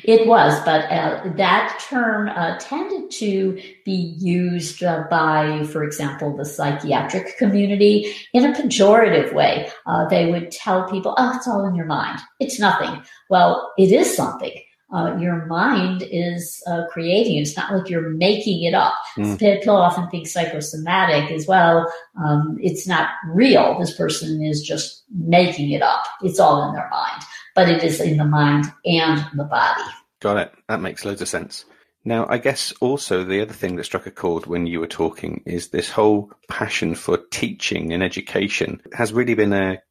It 0.04 0.28
was, 0.28 0.60
but 0.66 0.92
uh, 0.92 1.24
that 1.38 1.84
term 1.90 2.28
uh, 2.28 2.60
tended 2.60 3.10
to 3.12 3.62
be 3.86 4.16
used 4.20 4.84
uh, 4.84 5.06
by, 5.10 5.64
for 5.64 5.84
example, 5.84 6.36
the 6.36 6.46
psychiatric 6.46 7.38
community 7.38 8.14
in 8.34 8.46
a 8.46 8.54
pejorative 8.54 9.34
way. 9.34 9.72
Uh, 9.86 10.08
they 10.10 10.30
would 10.30 10.52
tell 10.52 10.90
people, 10.90 11.16
oh, 11.18 11.34
it's 11.36 11.48
all 11.48 11.66
in 11.66 11.76
your 11.76 11.86
mind. 11.86 12.20
It's 12.40 12.60
nothing. 12.60 13.04
Well, 13.30 13.72
it 13.78 13.92
is 13.92 14.16
something. 14.16 14.54
Uh, 14.94 15.18
your 15.18 15.48
mind 15.48 16.04
is 16.12 16.62
uh, 16.68 16.84
creating. 16.92 17.38
It's 17.38 17.58
not 17.58 17.74
like 17.74 17.90
you're 17.90 18.10
making 18.10 18.64
it 18.64 18.76
up. 18.76 18.94
Mm. 19.18 19.40
People 19.40 19.78
often 19.78 20.08
think 20.10 20.28
psychosomatic 20.28 21.32
as 21.32 21.48
well. 21.48 21.92
Um, 22.24 22.58
it's 22.62 22.86
not 22.88 23.10
real. 23.30 23.80
This 23.80 23.96
person 23.96 24.44
is 24.44 24.62
just 24.62 25.04
making 25.10 25.72
it 25.72 25.82
up. 25.82 26.04
It's 26.22 26.40
all 26.40 26.68
in 26.68 26.76
their 26.76 26.90
mind 26.92 27.24
but 27.56 27.70
it 27.70 27.84
is 27.84 28.02
in 28.02 28.18
the 28.18 28.26
mind 28.26 28.66
and 28.86 29.26
the 29.36 29.44
body. 29.44 29.82
Got 30.22 30.38
it. 30.38 30.54
That 30.68 30.82
makes 30.82 31.06
loads 31.06 31.22
of 31.22 31.28
sense. 31.28 31.66
Now, 32.06 32.26
I 32.28 32.38
guess 32.38 32.74
also 32.82 33.24
the 33.24 33.42
other 33.42 33.54
thing 33.54 33.78
that 33.78 33.86
struck 33.86 34.06
a 34.06 34.12
chord 34.12 34.46
when 34.46 34.68
you 34.68 34.80
were 34.80 34.88
talking 34.88 35.42
is 35.46 35.70
this 35.70 35.90
whole 35.90 36.32
passion 36.50 36.96
for 36.96 37.18
teaching 37.32 37.94
and 37.94 38.04
education 38.04 38.82
has 38.94 39.14
really 39.14 39.36
been 39.36 39.54
a 39.54 39.82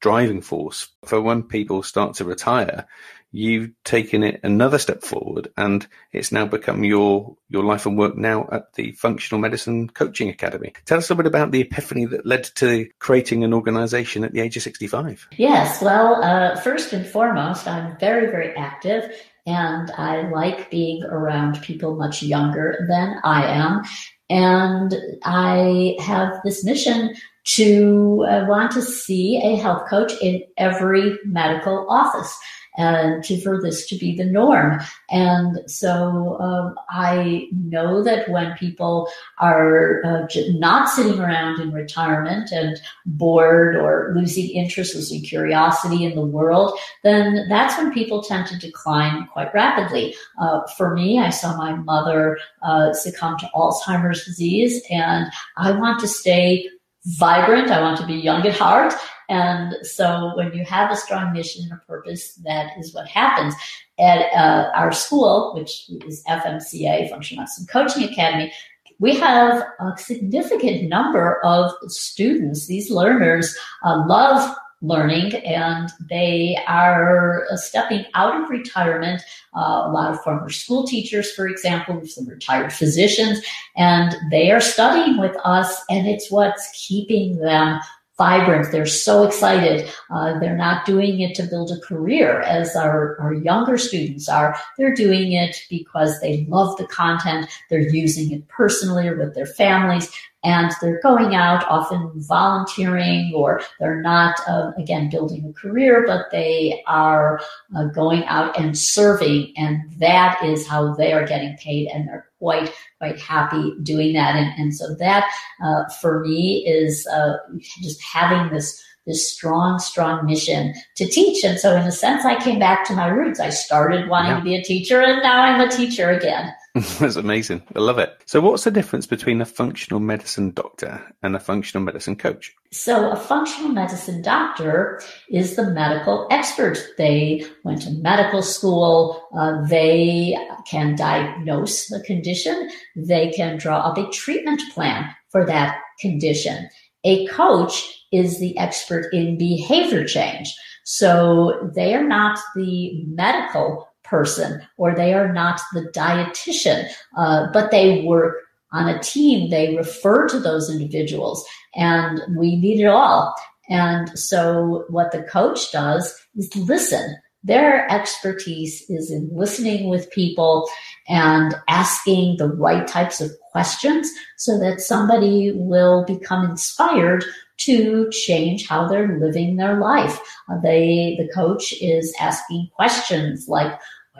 driving 0.00 0.42
force 0.42 0.88
for 1.04 1.20
when 1.20 1.42
people 1.42 1.82
start 1.82 2.14
to 2.14 2.24
retire 2.24 2.86
you've 3.32 3.70
taken 3.82 4.22
it 4.22 4.40
another 4.42 4.78
step 4.78 5.02
forward 5.02 5.48
and 5.56 5.86
it's 6.12 6.30
now 6.30 6.44
become 6.46 6.84
your 6.84 7.34
your 7.48 7.64
life 7.64 7.86
and 7.86 7.98
work 7.98 8.16
now 8.16 8.46
at 8.52 8.72
the 8.74 8.92
functional 8.92 9.40
medicine 9.40 9.88
coaching 9.88 10.28
academy. 10.28 10.72
Tell 10.84 10.98
us 10.98 11.08
a 11.08 11.14
little 11.14 11.24
bit 11.24 11.28
about 11.34 11.50
the 11.50 11.62
epiphany 11.62 12.04
that 12.06 12.26
led 12.26 12.44
to 12.56 12.88
creating 12.98 13.42
an 13.42 13.54
organization 13.54 14.22
at 14.22 14.32
the 14.32 14.40
age 14.40 14.56
of 14.56 14.62
65 14.62 15.28
yes 15.38 15.80
well 15.82 16.22
uh, 16.22 16.56
first 16.56 16.92
and 16.92 17.06
foremost 17.06 17.66
i'm 17.66 17.96
very 17.98 18.30
very 18.30 18.54
active 18.56 19.10
and 19.46 19.90
i 19.92 20.28
like 20.30 20.70
being 20.70 21.02
around 21.04 21.60
people 21.62 21.96
much 21.96 22.22
younger 22.22 22.84
than 22.88 23.16
i 23.24 23.44
am. 23.46 23.82
And 24.28 24.94
i 25.24 25.96
have 26.00 26.40
this 26.44 26.64
mission 26.64 27.14
to 27.44 28.24
uh, 28.28 28.46
want 28.48 28.70
to 28.72 28.82
see 28.82 29.40
a 29.42 29.56
health 29.56 29.88
coach 29.88 30.12
in 30.20 30.42
every 30.56 31.18
medical 31.24 31.86
office 31.90 32.38
and 32.76 33.22
to, 33.24 33.40
for 33.40 33.60
this 33.60 33.86
to 33.88 33.96
be 33.96 34.16
the 34.16 34.24
norm. 34.24 34.80
And 35.10 35.58
so 35.70 36.40
um, 36.40 36.74
I 36.88 37.48
know 37.52 38.02
that 38.02 38.28
when 38.28 38.56
people 38.56 39.08
are 39.38 40.02
uh, 40.04 40.26
not 40.50 40.88
sitting 40.88 41.20
around 41.20 41.60
in 41.60 41.72
retirement 41.72 42.50
and 42.50 42.80
bored 43.04 43.76
or 43.76 44.12
losing 44.14 44.48
interest, 44.50 44.94
losing 44.94 45.22
curiosity 45.22 46.04
in 46.04 46.14
the 46.14 46.24
world, 46.24 46.78
then 47.02 47.46
that's 47.48 47.76
when 47.76 47.92
people 47.92 48.22
tend 48.22 48.46
to 48.48 48.58
decline 48.58 49.26
quite 49.26 49.52
rapidly. 49.52 50.14
Uh, 50.38 50.66
for 50.78 50.94
me, 50.94 51.18
I 51.18 51.30
saw 51.30 51.56
my 51.56 51.74
mother 51.74 52.38
uh, 52.62 52.92
succumb 52.92 53.36
to 53.38 53.50
Alzheimer's 53.54 54.24
disease, 54.24 54.82
and 54.90 55.30
I 55.56 55.72
want 55.72 56.00
to 56.00 56.08
stay 56.08 56.68
vibrant. 57.04 57.70
I 57.70 57.80
want 57.80 57.98
to 58.00 58.06
be 58.06 58.14
young 58.14 58.46
at 58.46 58.56
heart. 58.56 58.94
And 59.28 59.74
so 59.82 60.32
when 60.36 60.52
you 60.52 60.64
have 60.64 60.90
a 60.90 60.96
strong 60.96 61.32
mission 61.32 61.64
and 61.64 61.72
a 61.72 61.86
purpose, 61.86 62.34
that 62.44 62.72
is 62.78 62.94
what 62.94 63.08
happens. 63.08 63.54
At 63.98 64.32
uh, 64.34 64.70
our 64.74 64.92
school, 64.92 65.54
which 65.54 65.90
is 66.06 66.22
FMCA, 66.28 67.08
Functional 67.10 67.42
Medicine 67.42 67.66
Coaching 67.66 68.04
Academy, 68.04 68.52
we 68.98 69.16
have 69.16 69.64
a 69.80 69.96
significant 69.96 70.88
number 70.88 71.44
of 71.44 71.72
students. 71.90 72.66
These 72.66 72.90
learners 72.90 73.56
uh, 73.84 74.04
love 74.06 74.56
learning 74.82 75.34
and 75.36 75.88
they 76.10 76.58
are 76.66 77.46
stepping 77.54 78.04
out 78.14 78.40
of 78.40 78.50
retirement. 78.50 79.22
Uh, 79.56 79.84
a 79.86 79.90
lot 79.90 80.12
of 80.12 80.20
former 80.22 80.50
school 80.50 80.84
teachers, 80.84 81.32
for 81.32 81.46
example, 81.46 82.04
some 82.04 82.26
retired 82.26 82.72
physicians, 82.72 83.40
and 83.76 84.14
they 84.30 84.50
are 84.50 84.60
studying 84.60 85.18
with 85.18 85.36
us 85.44 85.82
and 85.88 86.06
it's 86.06 86.30
what's 86.30 86.70
keeping 86.86 87.38
them 87.38 87.80
vibrant. 88.18 88.70
They're 88.70 88.86
so 88.86 89.24
excited. 89.24 89.90
Uh, 90.10 90.38
they're 90.38 90.56
not 90.56 90.84
doing 90.84 91.20
it 91.20 91.34
to 91.36 91.44
build 91.44 91.70
a 91.70 91.80
career 91.80 92.40
as 92.42 92.76
our, 92.76 93.18
our 93.20 93.32
younger 93.32 93.78
students 93.78 94.28
are. 94.28 94.56
They're 94.76 94.94
doing 94.94 95.32
it 95.32 95.56
because 95.70 96.20
they 96.20 96.44
love 96.48 96.76
the 96.76 96.86
content. 96.86 97.48
They're 97.70 97.80
using 97.80 98.32
it 98.32 98.46
personally 98.48 99.08
or 99.08 99.16
with 99.16 99.34
their 99.34 99.46
families 99.46 100.12
and 100.44 100.72
they're 100.80 101.00
going 101.02 101.34
out 101.34 101.64
often 101.68 102.10
volunteering 102.16 103.32
or 103.34 103.60
they're 103.78 104.00
not 104.00 104.36
uh, 104.48 104.72
again 104.78 105.08
building 105.08 105.44
a 105.48 105.52
career 105.52 106.04
but 106.06 106.26
they 106.30 106.82
are 106.86 107.40
uh, 107.76 107.84
going 107.86 108.24
out 108.24 108.58
and 108.58 108.78
serving 108.78 109.52
and 109.56 109.80
that 109.98 110.42
is 110.44 110.66
how 110.66 110.94
they 110.94 111.12
are 111.12 111.26
getting 111.26 111.56
paid 111.58 111.88
and 111.88 112.08
they're 112.08 112.28
quite 112.38 112.72
quite 112.98 113.18
happy 113.20 113.72
doing 113.82 114.12
that 114.12 114.36
and, 114.36 114.52
and 114.60 114.74
so 114.74 114.94
that 114.96 115.30
uh, 115.62 115.84
for 116.00 116.20
me 116.20 116.66
is 116.66 117.06
uh, 117.08 117.36
just 117.80 118.02
having 118.02 118.52
this 118.52 118.82
this 119.06 119.28
strong, 119.32 119.78
strong 119.78 120.24
mission 120.26 120.74
to 120.96 121.06
teach. 121.06 121.44
And 121.44 121.58
so 121.58 121.74
in 121.74 121.82
a 121.82 121.90
sense, 121.92 122.24
I 122.24 122.40
came 122.40 122.58
back 122.58 122.84
to 122.86 122.92
my 122.94 123.08
roots. 123.08 123.40
I 123.40 123.50
started 123.50 124.08
wanting 124.08 124.30
yeah. 124.30 124.38
to 124.38 124.44
be 124.44 124.54
a 124.54 124.62
teacher 124.62 125.00
and 125.00 125.22
now 125.22 125.42
I'm 125.42 125.60
a 125.60 125.68
teacher 125.68 126.10
again. 126.10 126.52
That's 126.98 127.16
amazing. 127.16 127.62
I 127.76 127.80
love 127.80 127.98
it. 127.98 128.16
So, 128.24 128.40
what's 128.40 128.64
the 128.64 128.70
difference 128.70 129.06
between 129.06 129.42
a 129.42 129.44
functional 129.44 130.00
medicine 130.00 130.52
doctor 130.52 131.04
and 131.22 131.36
a 131.36 131.40
functional 131.40 131.84
medicine 131.84 132.16
coach? 132.16 132.54
So, 132.70 133.10
a 133.10 133.16
functional 133.16 133.68
medicine 133.72 134.22
doctor 134.22 135.02
is 135.28 135.54
the 135.54 135.70
medical 135.70 136.26
expert. 136.30 136.78
They 136.96 137.44
went 137.62 137.82
to 137.82 137.90
medical 137.90 138.40
school. 138.40 139.22
Uh, 139.38 139.60
they 139.66 140.34
can 140.66 140.96
diagnose 140.96 141.92
a 141.92 142.00
condition. 142.00 142.70
They 142.96 143.32
can 143.32 143.58
draw 143.58 143.80
up 143.80 143.98
a 143.98 144.08
treatment 144.08 144.62
plan 144.72 145.14
for 145.28 145.44
that 145.44 145.76
condition. 146.00 146.70
A 147.04 147.26
coach 147.26 148.06
is 148.12 148.40
the 148.40 148.56
expert 148.56 149.12
in 149.12 149.36
behavior 149.36 150.06
change. 150.06 150.56
So, 150.84 151.70
they 151.74 151.94
are 151.94 152.08
not 152.08 152.38
the 152.56 153.04
medical 153.08 153.91
person 154.12 154.60
or 154.76 154.94
they 154.94 155.14
are 155.14 155.32
not 155.32 155.60
the 155.72 155.90
dietitian, 155.96 156.80
uh, 157.16 157.46
but 157.52 157.70
they 157.70 158.04
work 158.04 158.36
on 158.72 158.88
a 158.88 159.02
team. 159.02 159.50
They 159.50 159.76
refer 159.76 160.28
to 160.28 160.38
those 160.38 160.70
individuals 160.70 161.44
and 161.74 162.20
we 162.36 162.56
need 162.56 162.80
it 162.80 162.86
all. 162.86 163.34
And 163.68 164.16
so 164.18 164.84
what 164.88 165.12
the 165.12 165.22
coach 165.22 165.72
does 165.72 166.04
is 166.36 166.54
listen. 166.54 167.16
Their 167.44 167.90
expertise 167.90 168.88
is 168.88 169.10
in 169.10 169.28
listening 169.32 169.88
with 169.88 170.12
people 170.12 170.68
and 171.08 171.54
asking 171.68 172.36
the 172.36 172.48
right 172.48 172.86
types 172.86 173.20
of 173.20 173.32
questions 173.50 174.08
so 174.36 174.58
that 174.60 174.80
somebody 174.80 175.52
will 175.52 176.04
become 176.04 176.48
inspired 176.48 177.24
to 177.58 178.08
change 178.10 178.68
how 178.68 178.86
they're 178.86 179.18
living 179.18 179.56
their 179.56 179.78
life. 179.78 180.20
Uh, 180.48 180.58
they, 180.62 181.16
the 181.18 181.28
coach 181.34 181.74
is 181.80 182.14
asking 182.20 182.68
questions 182.76 183.48
like, 183.48 183.72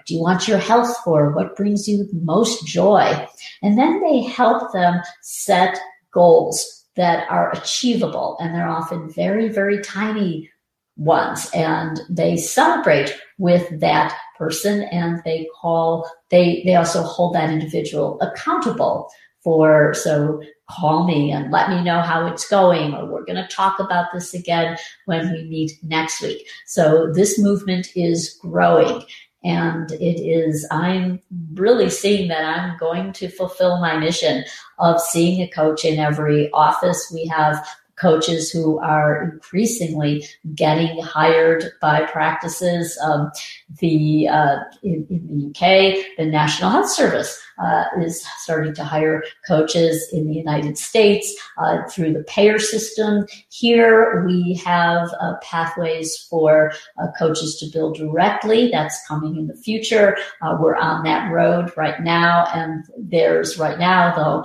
do 0.07 0.15
you 0.15 0.21
want 0.21 0.49
your 0.49 0.59
health 0.59 0.97
for? 1.05 1.31
What 1.33 1.57
brings 1.57 1.89
you 1.89 2.09
most 2.13 2.67
joy? 2.67 3.27
And 3.63 3.79
then 3.79 4.01
they 4.03 4.23
help 4.23 4.73
them 4.73 5.01
set 5.21 5.79
goals 6.13 6.85
that 6.97 7.27
are 7.31 7.53
achievable 7.53 8.37
and 8.41 8.55
they're 8.55 8.69
often 8.69 9.11
very, 9.11 9.49
very 9.49 9.81
tiny 9.81 10.51
ones 10.97 11.51
and 11.55 12.01
they 12.11 12.37
celebrate 12.37 13.19
with 13.39 13.81
that 13.81 14.17
person 14.37 14.83
and 14.93 15.23
they 15.25 15.49
call 15.61 16.09
they 16.31 16.63
they 16.67 16.75
also 16.75 17.03
hold 17.03 17.35
that 17.35 17.51
individual 17.51 18.21
accountable 18.21 19.09
for 19.43 19.95
so 19.95 20.43
call 20.71 21.07
me 21.07 21.33
and 21.33 21.51
let 21.51 21.71
me 21.71 21.83
know 21.83 22.01
how 22.01 22.27
it's 22.27 22.49
going 22.49 22.95
or 22.95 23.07
we're 23.07 23.25
going 23.25 23.37
to 23.37 23.49
talk 23.49 23.79
about 23.79 24.07
this 24.13 24.35
again 24.35 24.77
when 25.07 25.33
we 25.33 25.45
meet 25.45 25.73
next 25.83 26.21
week 26.21 26.47
so 26.67 27.11
this 27.13 27.39
movement 27.39 27.89
is 27.97 28.39
growing 28.43 29.03
and 29.45 29.93
it 29.93 30.21
is 30.21 30.67
i'm 30.71 31.21
really 31.55 31.91
seeing 31.91 32.29
that 32.29 32.45
i'm 32.45 32.77
going 32.79 33.13
to 33.13 33.29
fulfill 33.29 33.81
my 33.81 33.99
mission 33.99 34.45
of 34.79 35.01
seeing 35.01 35.41
a 35.41 35.49
coach 35.49 35.85
in 35.85 35.99
every 35.99 36.51
office 36.53 37.11
we 37.13 37.27
have 37.27 37.65
coaches 38.03 38.51
who 38.51 38.79
are 38.81 39.23
increasingly 39.23 40.27
getting 40.55 41.01
hired 41.03 41.71
by 41.81 42.05
practices. 42.07 42.99
Um, 43.03 43.31
the 43.79 44.29
uh, 44.29 44.57
in, 44.83 45.07
in, 45.09 45.27
the 45.29 45.47
UK, 45.51 46.17
the 46.19 46.27
National 46.27 46.71
Health 46.71 46.91
Service 46.91 47.41
uh, 47.63 47.85
is 48.01 48.25
starting 48.39 48.75
to 48.75 48.85
hire 48.85 49.23
coaches 49.47 50.09
in 50.13 50.27
the 50.27 50.35
United 50.35 50.77
States 50.77 51.35
uh, 51.59 51.83
through 51.89 52.13
the 52.13 52.25
payer 52.25 52.59
system. 52.59 53.27
Here 53.51 54.25
we 54.27 54.55
have 54.65 55.09
uh, 55.21 55.35
pathways 55.43 56.27
for 56.29 56.73
uh, 56.99 57.07
coaches 57.19 57.57
to 57.61 57.67
bill 57.73 57.93
directly. 57.93 58.71
That's 58.71 59.07
coming 59.07 59.37
in 59.37 59.47
the 59.47 59.57
future. 59.57 60.17
Uh, 60.41 60.57
we're 60.61 60.77
on 60.77 61.05
that 61.05 61.31
road 61.31 61.73
right 61.77 62.01
now, 62.01 62.47
and 62.55 62.85
there's 62.99 63.59
right 63.59 63.79
now 63.79 64.15
though 64.15 64.45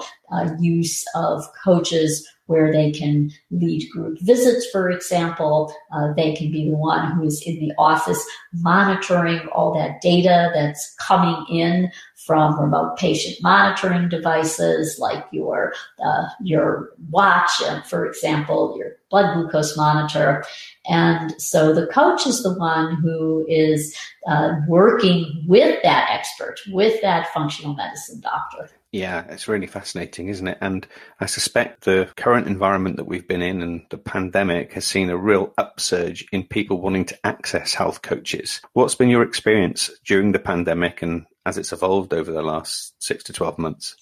use 0.60 1.06
of 1.16 1.44
coaches 1.64 2.28
where 2.48 2.72
they 2.72 2.92
can 2.92 3.32
lead 3.52 3.90
group 3.92 4.18
visits, 4.22 4.68
for 4.72 4.90
example. 4.90 5.74
Uh, 5.94 6.14
they 6.14 6.34
can 6.34 6.52
be 6.52 6.70
the 6.70 6.76
one 6.76 7.12
who 7.12 7.24
is 7.24 7.42
in 7.46 7.60
the 7.60 7.72
office 7.78 8.26
monitoring 8.54 9.40
all 9.50 9.74
that 9.74 10.02
data 10.02 10.50
that's 10.54 10.96
coming 11.00 11.46
in 11.50 11.92
from 12.27 12.60
remote 12.60 12.98
patient 12.98 13.38
monitoring 13.41 14.10
devices 14.10 15.00
like 15.00 15.25
your 15.31 15.74
uh, 16.05 16.25
your 16.43 16.91
watch, 17.10 17.50
uh, 17.65 17.81
for 17.84 18.05
example, 18.05 18.75
your 18.77 18.91
blood 19.10 19.34
glucose 19.34 19.77
monitor. 19.77 20.43
And 20.88 21.41
so 21.41 21.74
the 21.74 21.88
coach 21.88 22.27
is 22.27 22.43
the 22.43 22.53
one 22.53 22.96
who 22.96 23.46
is 23.48 23.98
uh, 24.27 24.55
working 24.67 25.46
with 25.48 25.81
that 25.84 26.10
expert, 26.12 26.60
with 26.72 27.01
that 27.01 27.34
functional 27.34 27.74
medicine 27.74 28.19
doctor. 28.19 28.69
Yeah, 28.91 29.25
it's 29.29 29.50
really 29.50 29.67
fascinating, 29.67 30.29
isn't 30.29 30.48
it? 30.48 30.57
And 30.62 30.88
I 31.19 31.25
suspect 31.25 31.84
the 31.84 32.10
current 32.15 32.48
environment 32.48 32.96
that 32.96 33.05
we've 33.05 33.27
been 33.27 33.41
in 33.41 33.62
and 33.62 33.86
the 33.89 33.98
pandemic 33.98 34.74
has 34.74 34.86
seen 34.86 35.09
a 35.09 35.18
real 35.18 35.53
upsurge 35.57 36.25
in 36.31 36.44
people 36.44 36.81
wanting 36.81 37.05
to 37.05 37.25
access 37.25 37.74
health 37.74 38.01
coaches. 38.01 38.61
What's 38.74 38.96
been 38.96 39.09
your 39.09 39.24
experience 39.24 39.90
during 40.05 40.31
the 40.31 40.40
pandemic 40.40 41.01
and 41.01 41.25
as 41.48 41.57
it's 41.57 41.72
evolved 41.72 42.14
over 42.14 42.29
the 42.29 42.42
last 42.42 43.01
six 43.01 43.24
to 43.24 43.33
12 43.33 43.57
months? 43.57 43.96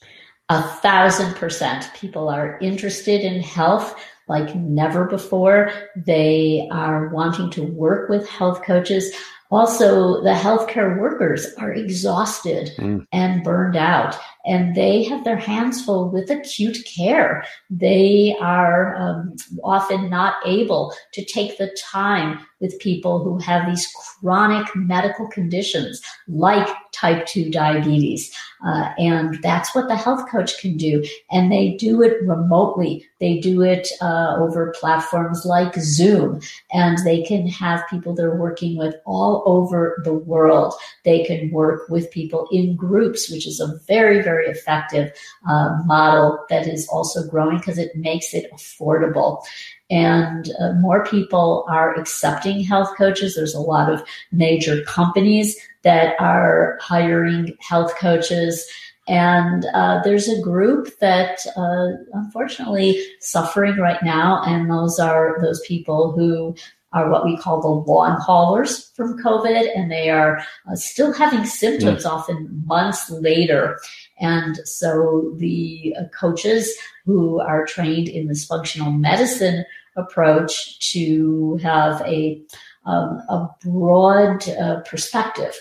A 0.49 0.61
thousand 0.61 1.35
percent. 1.35 1.89
People 1.95 2.27
are 2.27 2.57
interested 2.59 3.21
in 3.21 3.41
health 3.41 3.95
like 4.27 4.55
never 4.55 5.05
before. 5.05 5.71
They 5.95 6.67
are 6.71 7.09
wanting 7.09 7.51
to 7.51 7.63
work 7.63 8.09
with 8.09 8.27
health 8.27 8.63
coaches. 8.63 9.13
Also, 9.51 10.23
the 10.23 10.33
healthcare 10.33 10.99
workers 10.99 11.53
are 11.59 11.71
exhausted 11.71 12.71
mm. 12.77 13.05
and 13.11 13.43
burned 13.43 13.75
out, 13.75 14.17
and 14.45 14.75
they 14.75 15.03
have 15.03 15.23
their 15.23 15.37
hands 15.37 15.83
full 15.83 16.09
with 16.09 16.29
acute 16.29 16.77
care. 16.85 17.45
They 17.69 18.35
are 18.39 18.95
um, 18.95 19.35
often 19.63 20.09
not 20.09 20.35
able 20.45 20.93
to 21.13 21.25
take 21.25 21.57
the 21.57 21.75
time 21.79 22.45
with 22.59 22.79
people 22.79 23.23
who 23.23 23.37
have 23.39 23.67
these 23.67 23.87
chronic 23.95 24.67
medical 24.75 25.27
conditions 25.27 26.01
like 26.27 26.67
type 26.93 27.25
2 27.27 27.51
diabetes. 27.51 28.33
Uh, 28.65 28.89
and 28.97 29.37
that's 29.43 29.75
what 29.75 29.87
the 29.87 29.95
health 29.95 30.29
coach 30.29 30.59
can 30.59 30.77
do. 30.77 31.03
And 31.29 31.51
they 31.51 31.75
do 31.75 32.01
it 32.01 32.21
remotely. 32.23 33.05
They 33.19 33.39
do 33.39 33.61
it 33.61 33.89
uh, 34.01 34.35
over 34.39 34.73
platforms 34.79 35.45
like 35.45 35.75
Zoom. 35.75 36.41
And 36.71 36.97
they 36.99 37.21
can 37.21 37.47
have 37.47 37.87
people 37.89 38.15
they're 38.15 38.35
working 38.35 38.77
with 38.77 38.95
all 39.05 39.43
over 39.45 40.01
the 40.03 40.13
world. 40.13 40.73
They 41.03 41.23
can 41.23 41.51
work 41.51 41.89
with 41.89 42.11
people 42.11 42.47
in 42.51 42.75
groups, 42.75 43.29
which 43.29 43.45
is 43.45 43.59
a 43.59 43.77
very, 43.85 44.21
very 44.21 44.34
effective 44.41 45.11
uh, 45.47 45.77
model 45.85 46.39
that 46.49 46.67
is 46.67 46.87
also 46.89 47.27
growing 47.27 47.57
because 47.57 47.77
it 47.77 47.95
makes 47.95 48.33
it 48.33 48.51
affordable 48.51 49.43
and 49.89 50.51
uh, 50.59 50.73
more 50.73 51.05
people 51.05 51.65
are 51.69 51.93
accepting 51.95 52.63
health 52.63 52.95
coaches. 52.97 53.35
There's 53.35 53.53
a 53.53 53.59
lot 53.59 53.91
of 53.91 54.03
major 54.31 54.81
companies 54.83 55.55
that 55.83 56.19
are 56.19 56.79
hiring 56.81 57.55
health 57.59 57.93
coaches. 57.99 58.67
And 59.07 59.65
uh, 59.75 60.01
there's 60.03 60.27
a 60.27 60.41
group 60.41 60.97
that 60.99 61.45
uh, 61.55 61.89
unfortunately 62.13 63.05
suffering 63.19 63.77
right 63.77 64.01
now, 64.01 64.41
and 64.43 64.69
those 64.69 64.99
are 64.99 65.39
those 65.41 65.61
people 65.67 66.11
who 66.11 66.55
are 66.91 67.11
what 67.11 67.25
we 67.25 67.37
call 67.37 67.61
the 67.61 67.91
long 67.91 68.19
haulers 68.19 68.89
from 68.95 69.21
COVID, 69.21 69.67
and 69.75 69.91
they 69.91 70.09
are 70.09 70.39
uh, 70.67 70.75
still 70.75 71.13
having 71.13 71.45
symptoms 71.45 72.03
mm. 72.03 72.09
often 72.09 72.63
months 72.65 73.11
later. 73.11 73.79
And 74.19 74.57
so 74.65 75.33
the 75.37 75.95
uh, 75.99 76.03
coaches 76.17 76.73
who 77.05 77.39
are 77.39 77.65
trained 77.65 78.07
in 78.07 78.27
this 78.27 78.45
functional 78.45 78.91
medicine 78.91 79.65
approach 79.97 80.79
to 80.91 81.57
have 81.61 82.01
a, 82.01 82.41
um, 82.85 83.21
a 83.29 83.49
broad 83.63 84.47
uh, 84.49 84.81
perspective 84.81 85.55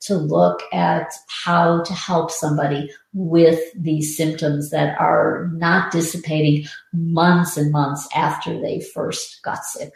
to 0.00 0.14
look 0.14 0.62
at 0.72 1.12
how 1.44 1.82
to 1.82 1.92
help 1.92 2.30
somebody 2.30 2.90
with 3.12 3.60
these 3.76 4.16
symptoms 4.16 4.70
that 4.70 4.98
are 4.98 5.50
not 5.54 5.90
dissipating 5.90 6.66
months 6.92 7.56
and 7.56 7.72
months 7.72 8.08
after 8.14 8.60
they 8.60 8.80
first 8.80 9.42
got 9.42 9.64
sick. 9.64 9.92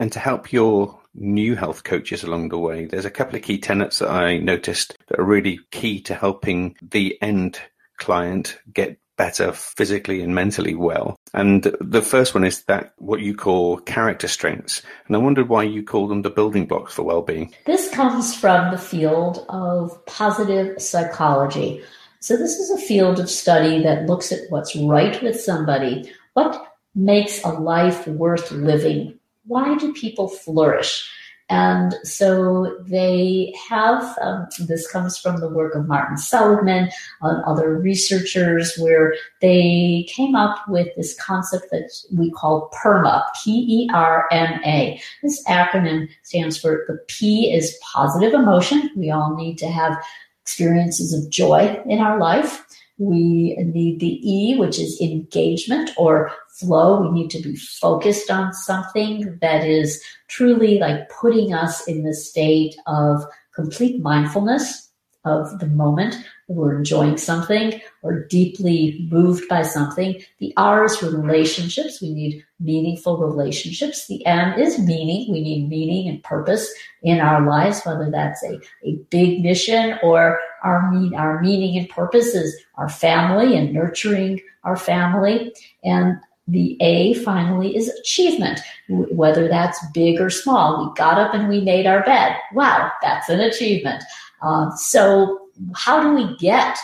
And 0.00 0.10
to 0.12 0.18
help 0.18 0.52
your 0.52 0.97
new 1.14 1.54
health 1.54 1.84
coaches 1.84 2.22
along 2.22 2.48
the 2.48 2.58
way, 2.58 2.86
there's 2.86 3.04
a 3.04 3.10
couple 3.10 3.36
of 3.36 3.42
key 3.42 3.58
tenets 3.58 3.98
that 3.98 4.10
I 4.10 4.38
noticed 4.38 4.96
that 5.08 5.18
are 5.18 5.24
really 5.24 5.60
key 5.70 6.00
to 6.02 6.14
helping 6.14 6.76
the 6.82 7.18
end 7.22 7.60
client 7.96 8.58
get 8.72 8.98
better 9.16 9.52
physically 9.52 10.22
and 10.22 10.32
mentally 10.34 10.76
well. 10.76 11.16
And 11.34 11.64
the 11.80 12.02
first 12.02 12.34
one 12.34 12.44
is 12.44 12.62
that 12.64 12.92
what 12.98 13.20
you 13.20 13.34
call 13.34 13.78
character 13.78 14.28
strengths. 14.28 14.80
And 15.06 15.16
I 15.16 15.18
wondered 15.18 15.48
why 15.48 15.64
you 15.64 15.82
call 15.82 16.06
them 16.06 16.22
the 16.22 16.30
building 16.30 16.66
blocks 16.66 16.94
for 16.94 17.02
well-being. 17.02 17.52
This 17.66 17.90
comes 17.90 18.34
from 18.34 18.70
the 18.70 18.78
field 18.78 19.44
of 19.48 20.06
positive 20.06 20.80
psychology. 20.80 21.82
So 22.20 22.36
this 22.36 22.58
is 22.58 22.70
a 22.70 22.78
field 22.78 23.18
of 23.18 23.28
study 23.28 23.82
that 23.82 24.06
looks 24.06 24.30
at 24.30 24.50
what's 24.50 24.76
right 24.76 25.20
with 25.20 25.40
somebody. 25.40 26.12
What 26.34 26.74
makes 26.94 27.42
a 27.44 27.48
life 27.48 28.06
worth 28.06 28.52
living? 28.52 29.17
Why 29.48 29.76
do 29.76 29.92
people 29.92 30.28
flourish? 30.28 31.10
And 31.50 31.94
so 32.04 32.76
they 32.80 33.54
have, 33.70 34.16
um, 34.20 34.46
this 34.60 34.90
comes 34.90 35.16
from 35.16 35.38
the 35.38 35.48
work 35.48 35.74
of 35.74 35.88
Martin 35.88 36.18
Seligman 36.18 36.90
and 37.22 37.44
other 37.44 37.74
researchers, 37.74 38.76
where 38.76 39.14
they 39.40 40.06
came 40.10 40.34
up 40.34 40.58
with 40.68 40.88
this 40.94 41.18
concept 41.18 41.70
that 41.70 41.90
we 42.12 42.30
call 42.30 42.70
PERMA, 42.74 43.24
P-E-R-M-A. 43.42 45.00
This 45.22 45.42
acronym 45.44 46.08
stands 46.22 46.58
for 46.58 46.84
the 46.86 46.98
P 47.08 47.50
is 47.50 47.78
positive 47.82 48.34
emotion. 48.34 48.90
We 48.94 49.10
all 49.10 49.34
need 49.34 49.56
to 49.58 49.68
have 49.68 49.96
experiences 50.42 51.14
of 51.14 51.30
joy 51.30 51.80
in 51.86 52.00
our 52.00 52.18
life. 52.18 52.66
We 52.98 53.56
need 53.56 54.00
the 54.00 54.20
E, 54.28 54.56
which 54.58 54.78
is 54.78 55.00
engagement 55.00 55.90
or 55.96 56.32
flow. 56.58 57.00
We 57.00 57.20
need 57.20 57.30
to 57.30 57.40
be 57.40 57.56
focused 57.56 58.30
on 58.30 58.52
something 58.52 59.38
that 59.40 59.64
is 59.64 60.02
truly 60.26 60.78
like 60.78 61.08
putting 61.08 61.54
us 61.54 61.86
in 61.86 62.02
the 62.02 62.14
state 62.14 62.76
of 62.86 63.24
complete 63.54 64.02
mindfulness 64.02 64.88
of 65.24 65.58
the 65.58 65.66
moment. 65.66 66.16
We're 66.48 66.78
enjoying 66.78 67.18
something 67.18 67.80
or 68.02 68.24
deeply 68.24 69.06
moved 69.10 69.48
by 69.48 69.62
something. 69.62 70.20
The 70.38 70.54
R 70.56 70.84
is 70.84 71.02
relationships. 71.02 72.00
We 72.00 72.12
need 72.14 72.44
meaningful 72.58 73.18
relationships. 73.18 74.06
The 74.06 74.24
M 74.24 74.58
is 74.58 74.78
meaning. 74.78 75.30
We 75.30 75.42
need 75.42 75.68
meaning 75.68 76.08
and 76.08 76.22
purpose 76.22 76.72
in 77.02 77.20
our 77.20 77.46
lives, 77.46 77.82
whether 77.84 78.10
that's 78.10 78.42
a, 78.42 78.58
a 78.82 78.96
big 79.10 79.42
mission 79.42 79.98
or 80.02 80.40
our 80.62 80.90
mean, 80.90 81.14
our 81.14 81.40
meaning 81.40 81.78
and 81.78 81.88
purpose 81.88 82.34
is 82.34 82.56
our 82.76 82.88
family 82.88 83.56
and 83.56 83.72
nurturing 83.72 84.40
our 84.64 84.76
family. 84.76 85.52
And 85.84 86.18
the 86.48 86.76
A 86.80 87.14
finally 87.14 87.76
is 87.76 87.88
achievement, 87.88 88.60
whether 88.88 89.48
that's 89.48 89.78
big 89.92 90.20
or 90.20 90.30
small. 90.30 90.86
We 90.86 90.94
got 90.96 91.18
up 91.18 91.34
and 91.34 91.48
we 91.48 91.60
made 91.60 91.86
our 91.86 92.02
bed. 92.04 92.36
Wow, 92.54 92.90
that's 93.02 93.28
an 93.28 93.40
achievement. 93.40 94.02
Uh, 94.40 94.74
so, 94.76 95.40
how 95.74 96.02
do 96.02 96.14
we 96.14 96.36
get 96.36 96.78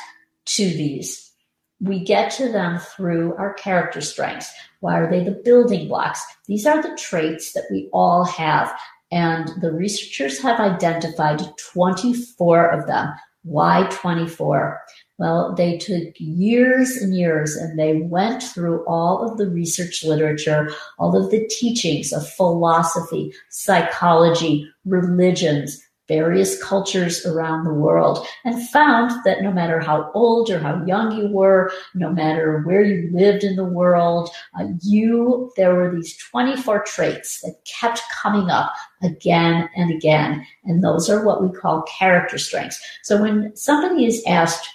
to 0.45 0.65
these? 0.65 1.33
We 1.81 2.05
get 2.05 2.31
to 2.33 2.53
them 2.53 2.79
through 2.79 3.35
our 3.37 3.55
character 3.55 4.01
strengths. 4.01 4.53
Why 4.81 4.99
are 4.99 5.11
they 5.11 5.25
the 5.25 5.41
building 5.45 5.89
blocks? 5.89 6.23
These 6.47 6.67
are 6.67 6.83
the 6.83 6.97
traits 6.97 7.53
that 7.53 7.65
we 7.71 7.89
all 7.93 8.25
have. 8.25 8.75
And 9.11 9.51
the 9.63 9.73
researchers 9.73 10.43
have 10.43 10.61
identified 10.61 11.41
24 11.57 12.69
of 12.71 12.87
them. 12.87 13.15
Why 13.45 13.87
24? 13.91 14.81
Well, 15.19 15.55
they 15.55 15.79
took 15.79 16.15
years 16.17 16.97
and 16.97 17.15
years 17.15 17.55
and 17.57 17.79
they 17.79 17.99
went 17.99 18.43
through 18.43 18.85
all 18.87 19.23
of 19.23 19.39
the 19.39 19.49
research 19.49 20.03
literature, 20.03 20.71
all 20.99 21.17
of 21.17 21.31
the 21.31 21.47
teachings 21.49 22.13
of 22.13 22.29
philosophy, 22.29 23.33
psychology, 23.51 24.69
religions, 24.87 25.81
various 26.09 26.63
cultures 26.63 27.25
around 27.25 27.65
the 27.65 27.73
world 27.73 28.27
and 28.45 28.69
found 28.69 29.11
that 29.25 29.43
no 29.43 29.51
matter 29.51 29.81
how 29.81 30.11
old 30.15 30.51
or 30.51 30.59
how 30.59 30.85
young 30.85 31.17
you 31.17 31.29
were, 31.29 31.73
no 31.95 32.11
matter 32.11 32.63
where 32.65 32.83
you 32.83 33.11
lived 33.13 33.43
in 33.43 33.57
the 33.57 33.65
world, 33.65 34.29
uh, 34.59 34.67
you, 34.83 35.51
there 35.57 35.75
were 35.75 35.95
these 35.95 36.17
24 36.31 36.83
traits 36.85 37.41
that 37.41 37.57
kept 37.65 38.03
coming 38.23 38.51
up 38.51 38.75
again 39.05 39.69
and 39.77 39.91
again. 39.91 40.47
And 40.65 40.83
those 40.83 41.11
are 41.11 41.25
what 41.25 41.43
we 41.43 41.51
call 41.57 41.83
character 41.83 42.39
strengths. 42.39 42.81
So 43.03 43.21
when 43.21 43.55
somebody 43.57 44.07
is 44.07 44.23
asked, 44.27 44.69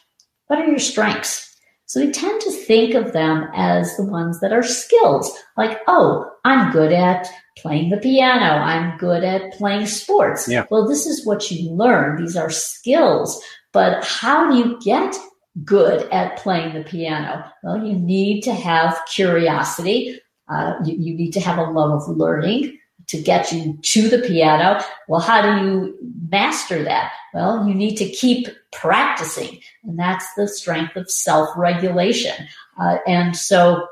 what 0.47 0.59
are 0.59 0.67
your 0.67 0.79
strengths? 0.79 1.45
So 1.85 1.99
we 1.99 2.11
tend 2.11 2.39
to 2.41 2.51
think 2.51 2.93
of 2.93 3.13
them 3.13 3.49
as 3.55 3.97
the 3.97 4.05
ones 4.05 4.39
that 4.41 4.53
are 4.53 4.61
skills, 4.61 5.35
like, 5.57 5.79
oh, 5.87 6.29
I'm 6.45 6.71
good 6.71 6.93
at 6.93 7.27
playing 7.57 7.89
the 7.89 7.97
piano. 7.97 8.61
I'm 8.61 8.97
good 8.99 9.23
at 9.23 9.53
playing 9.53 9.87
sports. 9.87 10.47
Yeah. 10.47 10.65
Well, 10.69 10.87
this 10.87 11.07
is 11.07 11.25
what 11.25 11.49
you 11.49 11.71
learn. 11.71 12.17
These 12.17 12.35
are 12.35 12.51
skills. 12.51 13.43
But 13.73 14.03
how 14.03 14.51
do 14.51 14.57
you 14.57 14.79
get 14.81 15.15
good 15.63 16.07
at 16.11 16.37
playing 16.37 16.75
the 16.75 16.83
piano? 16.83 17.43
Well, 17.63 17.83
you 17.83 17.93
need 17.93 18.41
to 18.41 18.53
have 18.53 18.99
curiosity. 19.11 20.19
Uh, 20.47 20.75
you, 20.85 20.95
you 20.95 21.15
need 21.15 21.31
to 21.31 21.39
have 21.39 21.57
a 21.57 21.71
love 21.71 22.03
of 22.03 22.15
learning 22.15 22.78
to 23.09 23.21
get 23.21 23.51
you 23.51 23.77
to 23.81 24.07
the 24.07 24.19
piano. 24.19 24.83
Well, 25.07 25.19
how 25.19 25.41
do 25.41 25.65
you 25.65 25.97
master 26.29 26.83
that? 26.83 27.11
Well, 27.33 27.67
you 27.67 27.73
need 27.73 27.95
to 27.97 28.09
keep 28.09 28.47
practicing. 28.71 29.59
And 29.83 29.97
that's 29.97 30.33
the 30.35 30.47
strength 30.47 30.95
of 30.95 31.09
self 31.09 31.49
regulation. 31.57 32.47
Uh, 32.79 32.97
and 33.07 33.35
so 33.35 33.87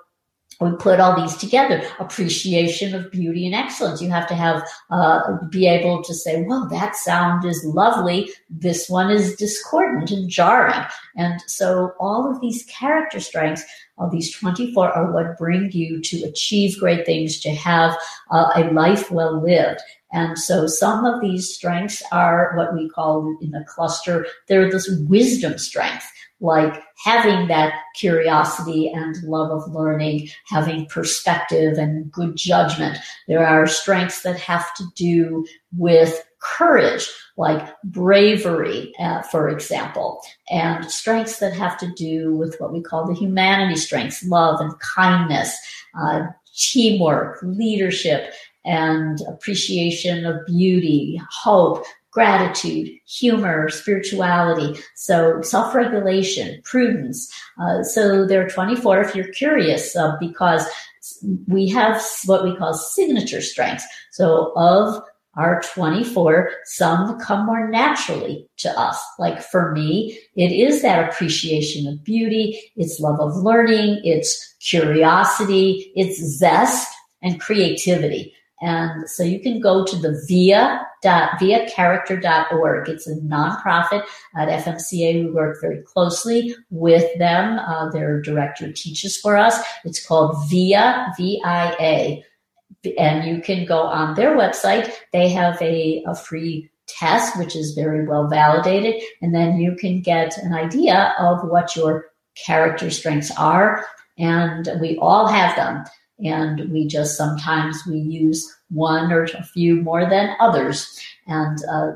we 0.59 0.71
put 0.77 0.99
all 0.99 1.15
these 1.15 1.37
together. 1.37 1.83
Appreciation 1.99 2.95
of 2.95 3.11
beauty 3.11 3.45
and 3.45 3.55
excellence. 3.55 4.01
You 4.01 4.09
have 4.09 4.27
to 4.27 4.35
have 4.35 4.67
uh, 4.89 5.37
be 5.49 5.67
able 5.67 6.03
to 6.03 6.13
say 6.13 6.43
well 6.43 6.67
that 6.69 6.95
sound 6.95 7.45
is 7.45 7.63
lovely. 7.65 8.29
This 8.49 8.89
one 8.89 9.11
is 9.11 9.35
discordant 9.35 10.11
and 10.11 10.29
jarring. 10.29 10.85
And 11.15 11.41
so 11.47 11.93
all 11.99 12.29
of 12.29 12.41
these 12.41 12.63
character 12.63 13.19
strengths 13.19 13.63
of 13.97 14.11
these 14.11 14.31
24 14.35 14.91
are 14.91 15.11
what 15.11 15.37
bring 15.37 15.71
you 15.71 15.99
to 16.01 16.23
achieve 16.23 16.79
great 16.79 17.05
things 17.05 17.39
to 17.39 17.49
have 17.49 17.97
uh, 18.31 18.51
a 18.55 18.71
life 18.71 19.09
well 19.11 19.41
lived 19.41 19.81
and 20.11 20.37
so 20.37 20.67
some 20.67 21.05
of 21.05 21.21
these 21.21 21.53
strengths 21.53 22.01
are 22.11 22.53
what 22.55 22.73
we 22.73 22.89
call 22.89 23.37
in 23.41 23.51
the 23.51 23.65
cluster 23.67 24.25
they're 24.47 24.69
this 24.69 24.89
wisdom 25.07 25.57
strength 25.57 26.05
like 26.39 26.83
having 27.03 27.47
that 27.47 27.73
curiosity 27.95 28.89
and 28.89 29.15
love 29.23 29.51
of 29.51 29.73
learning, 29.73 30.29
having 30.45 30.85
perspective 30.85 31.77
and 31.77 32.11
good 32.11 32.35
judgment. 32.35 32.97
There 33.27 33.45
are 33.45 33.65
strengths 33.65 34.21
that 34.21 34.39
have 34.39 34.73
to 34.75 34.83
do 34.95 35.45
with 35.75 36.23
courage, 36.39 37.09
like 37.37 37.67
bravery, 37.83 38.93
uh, 38.99 39.23
for 39.23 39.49
example, 39.49 40.21
and 40.49 40.89
strengths 40.89 41.39
that 41.39 41.53
have 41.53 41.77
to 41.79 41.91
do 41.93 42.35
with 42.35 42.55
what 42.59 42.71
we 42.71 42.81
call 42.81 43.07
the 43.07 43.15
humanity 43.15 43.75
strengths, 43.75 44.23
love 44.23 44.59
and 44.61 44.73
kindness, 44.79 45.57
uh, 45.99 46.27
teamwork, 46.55 47.39
leadership, 47.41 48.33
and 48.67 49.19
appreciation 49.27 50.25
of 50.25 50.45
beauty, 50.45 51.19
hope, 51.31 51.85
gratitude, 52.11 52.89
humor, 53.05 53.69
spirituality. 53.69 54.79
So 54.95 55.41
self-regulation, 55.41 56.61
prudence. 56.63 57.31
Uh, 57.61 57.83
so 57.83 58.25
there 58.25 58.45
are 58.45 58.49
24 58.49 59.01
if 59.01 59.15
you're 59.15 59.31
curious, 59.33 59.95
uh, 59.95 60.17
because 60.19 60.65
we 61.47 61.69
have 61.69 62.03
what 62.25 62.43
we 62.43 62.55
call 62.55 62.73
signature 62.73 63.41
strengths. 63.41 63.85
So 64.11 64.51
of 64.55 65.01
our 65.35 65.61
24, 65.61 66.49
some 66.65 67.19
come 67.19 67.45
more 67.45 67.69
naturally 67.69 68.49
to 68.57 68.69
us. 68.79 68.99
Like 69.19 69.41
for 69.41 69.71
me, 69.71 70.19
it 70.35 70.51
is 70.51 70.81
that 70.81 71.07
appreciation 71.07 71.87
of 71.87 72.03
beauty. 72.03 72.59
It's 72.75 72.99
love 72.99 73.19
of 73.19 73.35
learning. 73.35 74.01
It's 74.03 74.55
curiosity. 74.59 75.91
It's 75.95 76.19
zest 76.19 76.91
and 77.21 77.39
creativity. 77.39 78.33
And 78.61 79.07
so 79.07 79.23
you 79.23 79.39
can 79.39 79.59
go 79.59 79.85
to 79.85 79.95
the 79.95 80.23
via 80.27 80.85
dot 81.03 81.39
viacharacter.org. 81.39 82.89
It's 82.89 83.07
a 83.07 83.15
nonprofit 83.17 84.03
at 84.35 84.49
FMCA. 84.65 85.25
We 85.25 85.31
work 85.31 85.61
very 85.61 85.81
closely 85.83 86.55
with 86.71 87.05
them. 87.19 87.59
Uh, 87.59 87.89
their 87.91 88.19
director 88.21 88.71
teaches 88.71 89.17
for 89.17 89.37
us. 89.37 89.59
It's 89.85 90.05
called 90.05 90.49
VIA, 90.49 91.13
V-I-A. 91.17 92.23
And 92.97 93.27
you 93.29 93.41
can 93.41 93.65
go 93.65 93.81
on 93.81 94.15
their 94.15 94.35
website. 94.35 94.91
They 95.13 95.29
have 95.29 95.61
a, 95.61 96.03
a 96.07 96.15
free 96.15 96.69
test, 96.87 97.37
which 97.37 97.55
is 97.55 97.73
very 97.73 98.07
well 98.07 98.27
validated. 98.27 99.01
And 99.21 99.35
then 99.35 99.57
you 99.57 99.75
can 99.75 100.01
get 100.01 100.37
an 100.37 100.53
idea 100.53 101.13
of 101.19 101.47
what 101.47 101.75
your 101.75 102.07
character 102.45 102.89
strengths 102.89 103.31
are. 103.37 103.85
And 104.17 104.67
we 104.81 104.97
all 104.97 105.27
have 105.27 105.55
them 105.55 105.83
and 106.19 106.71
we 106.71 106.87
just 106.87 107.17
sometimes 107.17 107.83
we 107.87 107.97
use 107.97 108.55
one 108.69 109.11
or 109.11 109.23
a 109.23 109.43
few 109.43 109.75
more 109.75 110.09
than 110.09 110.35
others 110.39 110.99
and 111.27 111.59
uh, 111.69 111.91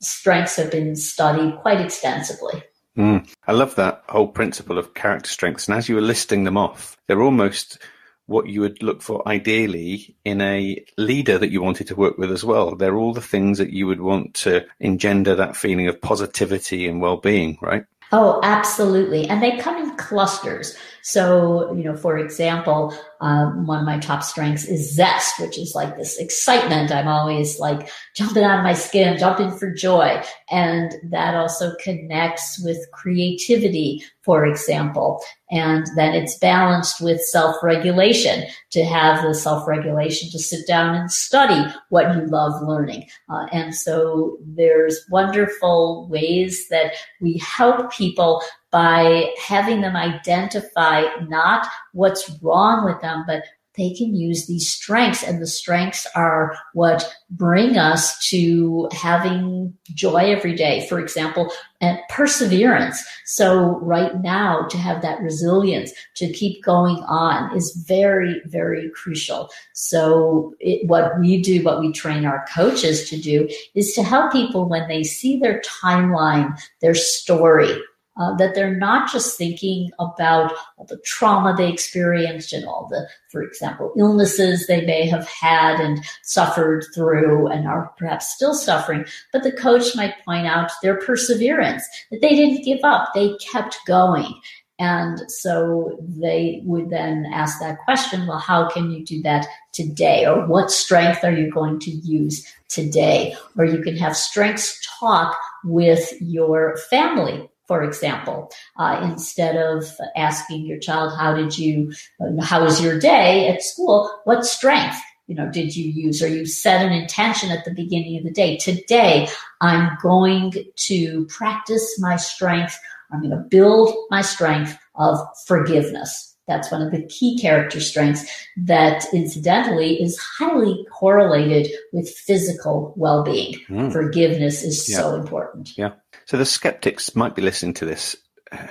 strengths 0.00 0.56
have 0.56 0.70
been 0.70 0.94
studied 0.94 1.56
quite 1.56 1.80
extensively 1.80 2.62
mm, 2.96 3.26
i 3.46 3.52
love 3.52 3.74
that 3.74 4.02
whole 4.08 4.28
principle 4.28 4.78
of 4.78 4.94
character 4.94 5.28
strengths 5.28 5.68
and 5.68 5.76
as 5.76 5.88
you 5.88 5.94
were 5.94 6.00
listing 6.00 6.44
them 6.44 6.56
off 6.56 6.96
they're 7.06 7.22
almost 7.22 7.78
what 8.26 8.48
you 8.48 8.60
would 8.60 8.82
look 8.82 9.02
for 9.02 9.26
ideally 9.26 10.16
in 10.24 10.40
a 10.40 10.84
leader 10.98 11.38
that 11.38 11.50
you 11.50 11.62
wanted 11.62 11.86
to 11.86 11.94
work 11.94 12.18
with 12.18 12.30
as 12.32 12.44
well. 12.44 12.74
They're 12.74 12.96
all 12.96 13.12
the 13.12 13.20
things 13.20 13.58
that 13.58 13.70
you 13.70 13.86
would 13.86 14.00
want 14.00 14.34
to 14.34 14.66
engender 14.80 15.36
that 15.36 15.56
feeling 15.56 15.86
of 15.86 16.00
positivity 16.00 16.88
and 16.88 17.00
well-being, 17.00 17.58
right? 17.62 17.84
Oh, 18.12 18.40
absolutely. 18.42 19.28
And 19.28 19.42
they 19.42 19.56
come 19.56 19.76
in 19.76 19.96
clusters. 19.96 20.76
So, 21.08 21.72
you 21.72 21.84
know, 21.84 21.96
for 21.96 22.18
example, 22.18 22.92
um, 23.20 23.64
one 23.64 23.78
of 23.78 23.84
my 23.84 24.00
top 24.00 24.24
strengths 24.24 24.64
is 24.64 24.92
zest, 24.92 25.38
which 25.38 25.56
is 25.56 25.72
like 25.72 25.96
this 25.96 26.18
excitement. 26.18 26.90
I'm 26.90 27.06
always 27.06 27.60
like 27.60 27.88
jumping 28.16 28.42
out 28.42 28.58
of 28.58 28.64
my 28.64 28.72
skin, 28.72 29.16
jumping 29.16 29.52
for 29.52 29.72
joy. 29.72 30.20
And 30.50 30.92
that 31.04 31.36
also 31.36 31.76
connects 31.80 32.60
with 32.64 32.78
creativity, 32.92 34.02
for 34.22 34.44
example. 34.44 35.22
And 35.48 35.86
then 35.94 36.12
it's 36.12 36.38
balanced 36.38 37.00
with 37.00 37.20
self-regulation 37.20 38.48
to 38.72 38.84
have 38.84 39.22
the 39.22 39.32
self-regulation 39.32 40.30
to 40.30 40.40
sit 40.40 40.66
down 40.66 40.96
and 40.96 41.12
study 41.12 41.72
what 41.90 42.16
you 42.16 42.26
love 42.26 42.60
learning. 42.62 43.06
Uh, 43.30 43.46
and 43.52 43.72
so 43.72 44.38
there's 44.44 45.06
wonderful 45.08 46.08
ways 46.08 46.66
that 46.70 46.94
we 47.20 47.38
help 47.38 47.92
people 47.92 48.42
by 48.76 49.32
having 49.42 49.80
them 49.80 49.96
identify 49.96 51.04
not 51.28 51.66
what's 51.94 52.30
wrong 52.42 52.84
with 52.84 53.00
them, 53.00 53.24
but 53.26 53.42
they 53.78 53.94
can 53.94 54.14
use 54.14 54.46
these 54.46 54.68
strengths 54.68 55.22
and 55.22 55.40
the 55.40 55.46
strengths 55.46 56.06
are 56.14 56.54
what 56.74 57.10
bring 57.30 57.78
us 57.78 58.28
to 58.28 58.86
having 58.92 59.72
joy 59.94 60.30
every 60.30 60.54
day. 60.54 60.86
For 60.90 61.00
example, 61.00 61.50
and 61.80 61.98
perseverance. 62.10 63.02
So 63.24 63.78
right 63.80 64.20
now 64.20 64.66
to 64.68 64.76
have 64.76 65.00
that 65.00 65.22
resilience 65.22 65.90
to 66.16 66.30
keep 66.30 66.62
going 66.62 67.02
on 67.08 67.56
is 67.56 67.82
very, 67.88 68.42
very 68.44 68.90
crucial. 68.90 69.48
So 69.72 70.54
it, 70.60 70.86
what 70.86 71.18
we 71.18 71.40
do, 71.40 71.62
what 71.62 71.80
we 71.80 71.92
train 71.92 72.26
our 72.26 72.44
coaches 72.54 73.08
to 73.08 73.18
do 73.18 73.48
is 73.74 73.94
to 73.94 74.02
help 74.02 74.32
people 74.32 74.68
when 74.68 74.86
they 74.86 75.02
see 75.02 75.38
their 75.38 75.62
timeline, 75.62 76.60
their 76.82 76.94
story, 76.94 77.74
uh, 78.18 78.34
that 78.36 78.54
they're 78.54 78.76
not 78.76 79.10
just 79.10 79.36
thinking 79.36 79.90
about 79.98 80.52
all 80.76 80.86
the 80.86 80.98
trauma 81.04 81.54
they 81.56 81.70
experienced 81.70 82.52
and 82.52 82.64
all 82.64 82.86
the, 82.90 83.08
for 83.30 83.42
example, 83.42 83.92
illnesses 83.98 84.66
they 84.66 84.84
may 84.84 85.06
have 85.06 85.28
had 85.28 85.80
and 85.80 86.04
suffered 86.22 86.84
through 86.94 87.46
and 87.48 87.66
are 87.66 87.92
perhaps 87.98 88.34
still 88.34 88.54
suffering, 88.54 89.04
but 89.32 89.42
the 89.42 89.52
coach 89.52 89.94
might 89.94 90.24
point 90.24 90.46
out 90.46 90.70
their 90.82 90.98
perseverance, 90.98 91.84
that 92.10 92.20
they 92.22 92.34
didn't 92.34 92.64
give 92.64 92.80
up, 92.84 93.08
they 93.14 93.34
kept 93.36 93.78
going. 93.86 94.32
And 94.78 95.30
so 95.30 95.98
they 96.00 96.60
would 96.64 96.90
then 96.90 97.26
ask 97.32 97.60
that 97.60 97.78
question, 97.84 98.26
well, 98.26 98.38
how 98.38 98.68
can 98.68 98.90
you 98.90 99.04
do 99.04 99.22
that 99.22 99.46
today? 99.72 100.26
Or 100.26 100.46
what 100.46 100.70
strength 100.70 101.24
are 101.24 101.32
you 101.32 101.50
going 101.50 101.78
to 101.80 101.90
use 101.90 102.46
today? 102.68 103.34
Or 103.56 103.64
you 103.64 103.82
can 103.82 103.96
have 103.96 104.14
strengths 104.14 104.78
talk 105.00 105.34
with 105.64 106.12
your 106.20 106.76
family 106.90 107.48
for 107.66 107.82
example, 107.82 108.50
uh, 108.78 109.00
instead 109.02 109.56
of 109.56 109.84
asking 110.16 110.66
your 110.66 110.78
child, 110.78 111.12
how 111.18 111.34
did 111.34 111.58
you, 111.58 111.92
how 112.40 112.62
was 112.62 112.82
your 112.82 112.98
day 112.98 113.48
at 113.48 113.62
school? 113.62 114.10
What 114.24 114.46
strength, 114.46 114.96
you 115.26 115.34
know, 115.34 115.50
did 115.50 115.74
you 115.74 115.90
use? 115.90 116.22
Or 116.22 116.28
you 116.28 116.46
set 116.46 116.84
an 116.84 116.92
intention 116.92 117.50
at 117.50 117.64
the 117.64 117.74
beginning 117.74 118.18
of 118.18 118.24
the 118.24 118.30
day. 118.30 118.56
Today, 118.56 119.28
I'm 119.60 119.98
going 120.00 120.52
to 120.76 121.26
practice 121.26 121.98
my 121.98 122.16
strength. 122.16 122.78
I'm 123.10 123.20
going 123.20 123.30
to 123.30 123.48
build 123.48 123.94
my 124.10 124.22
strength 124.22 124.78
of 124.94 125.18
forgiveness. 125.46 126.35
That's 126.46 126.70
one 126.70 126.82
of 126.82 126.92
the 126.92 127.04
key 127.06 127.38
character 127.38 127.80
strengths 127.80 128.24
that 128.56 129.04
incidentally 129.12 130.00
is 130.00 130.18
highly 130.18 130.86
correlated 130.92 131.70
with 131.92 132.08
physical 132.08 132.94
well-being. 132.96 133.60
Mm. 133.68 133.92
Forgiveness 133.92 134.62
is 134.62 134.88
yeah. 134.88 134.98
so 134.98 135.14
important. 135.14 135.76
Yeah. 135.76 135.92
So 136.26 136.36
the 136.36 136.44
skeptics 136.44 137.16
might 137.16 137.34
be 137.34 137.42
listening 137.42 137.74
to 137.74 137.84
this 137.84 138.16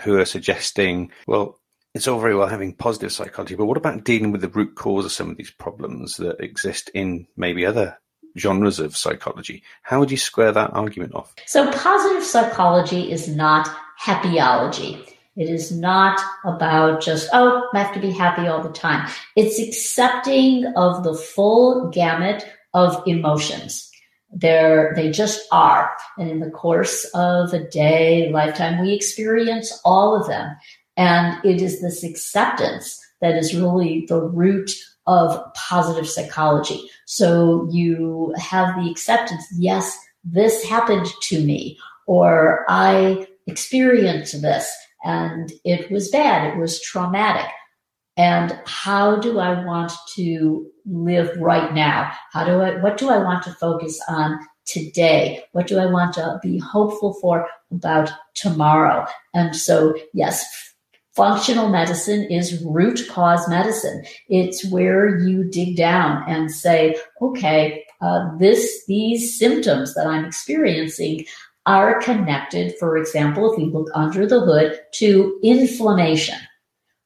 who 0.03 0.17
are 0.17 0.25
suggesting, 0.25 1.11
well, 1.27 1.59
it's 1.93 2.07
all 2.07 2.19
very 2.19 2.35
well 2.35 2.47
having 2.47 2.73
positive 2.73 3.11
psychology, 3.11 3.55
but 3.55 3.65
what 3.65 3.77
about 3.77 4.03
dealing 4.03 4.31
with 4.31 4.41
the 4.41 4.49
root 4.49 4.75
cause 4.75 5.05
of 5.05 5.11
some 5.11 5.29
of 5.29 5.38
these 5.38 5.51
problems 5.51 6.17
that 6.17 6.39
exist 6.41 6.89
in 6.93 7.27
maybe 7.38 7.65
other 7.65 7.97
genres 8.38 8.79
of 8.79 8.97
psychology? 8.97 9.63
How 9.81 9.99
would 9.99 10.11
you 10.11 10.17
square 10.17 10.51
that 10.51 10.73
argument 10.73 11.15
off? 11.15 11.33
So 11.45 11.71
positive 11.71 12.23
psychology 12.23 13.11
is 13.11 13.27
not 13.29 13.69
happyology. 14.01 15.14
It 15.36 15.50
is 15.50 15.71
not 15.71 16.19
about 16.45 17.02
just, 17.02 17.30
oh, 17.34 17.69
I 17.74 17.80
have 17.80 17.93
to 17.93 18.00
be 18.00 18.12
happy 18.12 18.48
all 18.48 18.63
the 18.63 18.69
time. 18.69 19.10
It's 19.36 19.60
accepting 19.60 20.65
of 20.78 21.04
the 21.04 21.13
full 21.13 21.89
gamut 21.89 22.45
of 22.74 23.04
emotions. 23.06 23.91
They're, 24.32 24.93
they 24.95 25.12
just 25.12 25.45
are. 25.52 25.91
And 26.17 26.30
in 26.30 26.39
the 26.39 26.50
course 26.52 27.06
of 27.13 27.54
a 27.54 27.67
day, 27.69 28.30
lifetime, 28.32 28.82
we 28.82 28.93
experience 28.93 29.80
all 29.84 30.19
of 30.19 30.28
them. 30.28 30.56
And 30.98 31.43
it 31.43 31.62
is 31.62 31.82
this 31.82 32.04
acceptance 32.04 33.02
that 33.21 33.36
is 33.36 33.56
really 33.56 34.06
the 34.08 34.21
root 34.21 34.71
of 35.08 35.54
positive 35.54 36.10
psychology. 36.10 36.89
So 37.06 37.67
you 37.71 38.34
have 38.38 38.76
the 38.76 38.89
acceptance, 38.89 39.45
yes, 39.58 39.98
this 40.24 40.63
happened 40.63 41.08
to 41.24 41.43
me, 41.43 41.78
or 42.08 42.65
I 42.67 43.28
experienced 43.48 44.41
this 44.41 44.74
and 45.05 45.53
it 45.63 45.89
was 45.91 46.09
bad, 46.09 46.53
it 46.53 46.59
was 46.59 46.81
traumatic. 46.81 47.49
And 48.17 48.59
how 48.65 49.17
do 49.17 49.39
I 49.39 49.63
want 49.63 49.91
to 50.15 50.67
live 50.85 51.35
right 51.37 51.73
now? 51.73 52.11
How 52.31 52.43
do 52.43 52.61
I, 52.61 52.81
what 52.81 52.97
do 52.97 53.09
I 53.09 53.19
want 53.19 53.43
to 53.43 53.51
focus 53.53 53.99
on 54.07 54.39
today? 54.65 55.43
What 55.51 55.67
do 55.67 55.77
I 55.79 55.85
want 55.85 56.13
to 56.15 56.39
be 56.41 56.57
hopeful 56.57 57.13
for 57.21 57.47
about 57.71 58.11
tomorrow? 58.33 59.05
And 59.33 59.55
so, 59.55 59.95
yes, 60.13 60.45
functional 61.15 61.69
medicine 61.69 62.23
is 62.31 62.63
root 62.63 63.01
cause 63.09 63.47
medicine. 63.47 64.03
It's 64.29 64.69
where 64.71 65.19
you 65.19 65.43
dig 65.43 65.77
down 65.77 66.23
and 66.27 66.51
say, 66.51 66.95
okay, 67.21 67.83
uh, 68.01 68.35
this, 68.37 68.85
these 68.87 69.37
symptoms 69.37 69.93
that 69.95 70.07
I'm 70.07 70.25
experiencing 70.25 71.25
are 71.65 72.01
connected, 72.01 72.75
for 72.80 72.97
example, 72.97 73.51
if 73.51 73.58
we 73.58 73.65
look 73.65 73.89
under 73.93 74.28
the 74.28 74.39
hood, 74.39 74.80
to 74.93 75.39
inflammation. 75.43 76.38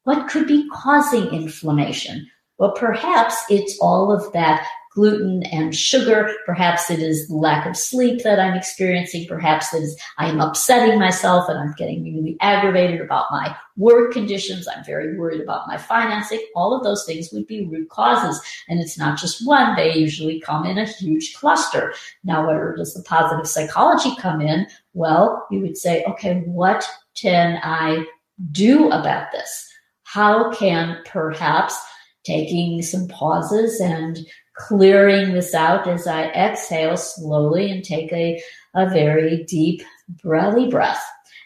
What 0.03 0.27
could 0.29 0.47
be 0.47 0.67
causing 0.73 1.27
inflammation? 1.27 2.29
Well, 2.57 2.73
perhaps 2.73 3.35
it's 3.49 3.77
all 3.81 4.11
of 4.11 4.31
that 4.33 4.67
gluten 4.99 5.43
and 5.43 5.73
sugar. 5.73 6.35
Perhaps 6.45 6.91
it 6.91 6.99
is 6.99 7.29
lack 7.29 7.65
of 7.65 7.77
sleep 7.77 8.21
that 8.23 8.37
I'm 8.37 8.57
experiencing. 8.57 9.25
Perhaps 9.29 9.73
it 9.73 9.83
is 9.83 9.97
I 10.17 10.27
am 10.27 10.41
upsetting 10.41 10.99
myself 10.99 11.47
and 11.47 11.57
I'm 11.57 11.73
getting 11.77 12.03
really 12.03 12.35
aggravated 12.41 12.99
about 12.99 13.27
my 13.31 13.55
work 13.77 14.11
conditions. 14.11 14.67
I'm 14.67 14.83
very 14.83 15.17
worried 15.17 15.39
about 15.39 15.69
my 15.69 15.77
financing. 15.77 16.45
All 16.53 16.75
of 16.75 16.83
those 16.83 17.05
things 17.05 17.29
would 17.31 17.47
be 17.47 17.65
root 17.65 17.87
causes. 17.89 18.41
And 18.67 18.81
it's 18.81 18.97
not 18.97 19.17
just 19.17 19.47
one. 19.47 19.77
They 19.77 19.95
usually 19.95 20.41
come 20.41 20.65
in 20.65 20.77
a 20.77 20.85
huge 20.85 21.33
cluster. 21.33 21.93
Now, 22.25 22.45
where 22.45 22.75
does 22.75 22.93
the 22.93 23.03
positive 23.03 23.47
psychology 23.47 24.17
come 24.17 24.41
in? 24.41 24.67
Well, 24.93 25.47
you 25.49 25.61
would 25.61 25.77
say, 25.77 26.03
okay, 26.09 26.41
what 26.41 26.85
can 27.15 27.61
I 27.63 28.03
do 28.51 28.89
about 28.89 29.31
this? 29.31 29.65
How 30.03 30.51
can 30.51 30.97
perhaps 31.05 31.79
taking 32.25 32.81
some 32.81 33.07
pauses 33.07 33.79
and 33.79 34.19
clearing 34.59 35.33
this 35.33 35.55
out 35.55 35.87
as 35.87 36.05
I 36.05 36.25
exhale 36.25 36.97
slowly 36.97 37.71
and 37.71 37.83
take 37.83 38.11
a, 38.11 38.41
a 38.75 38.89
very 38.89 39.43
deep 39.45 39.81
belly 40.23 40.69
breath. 40.69 41.03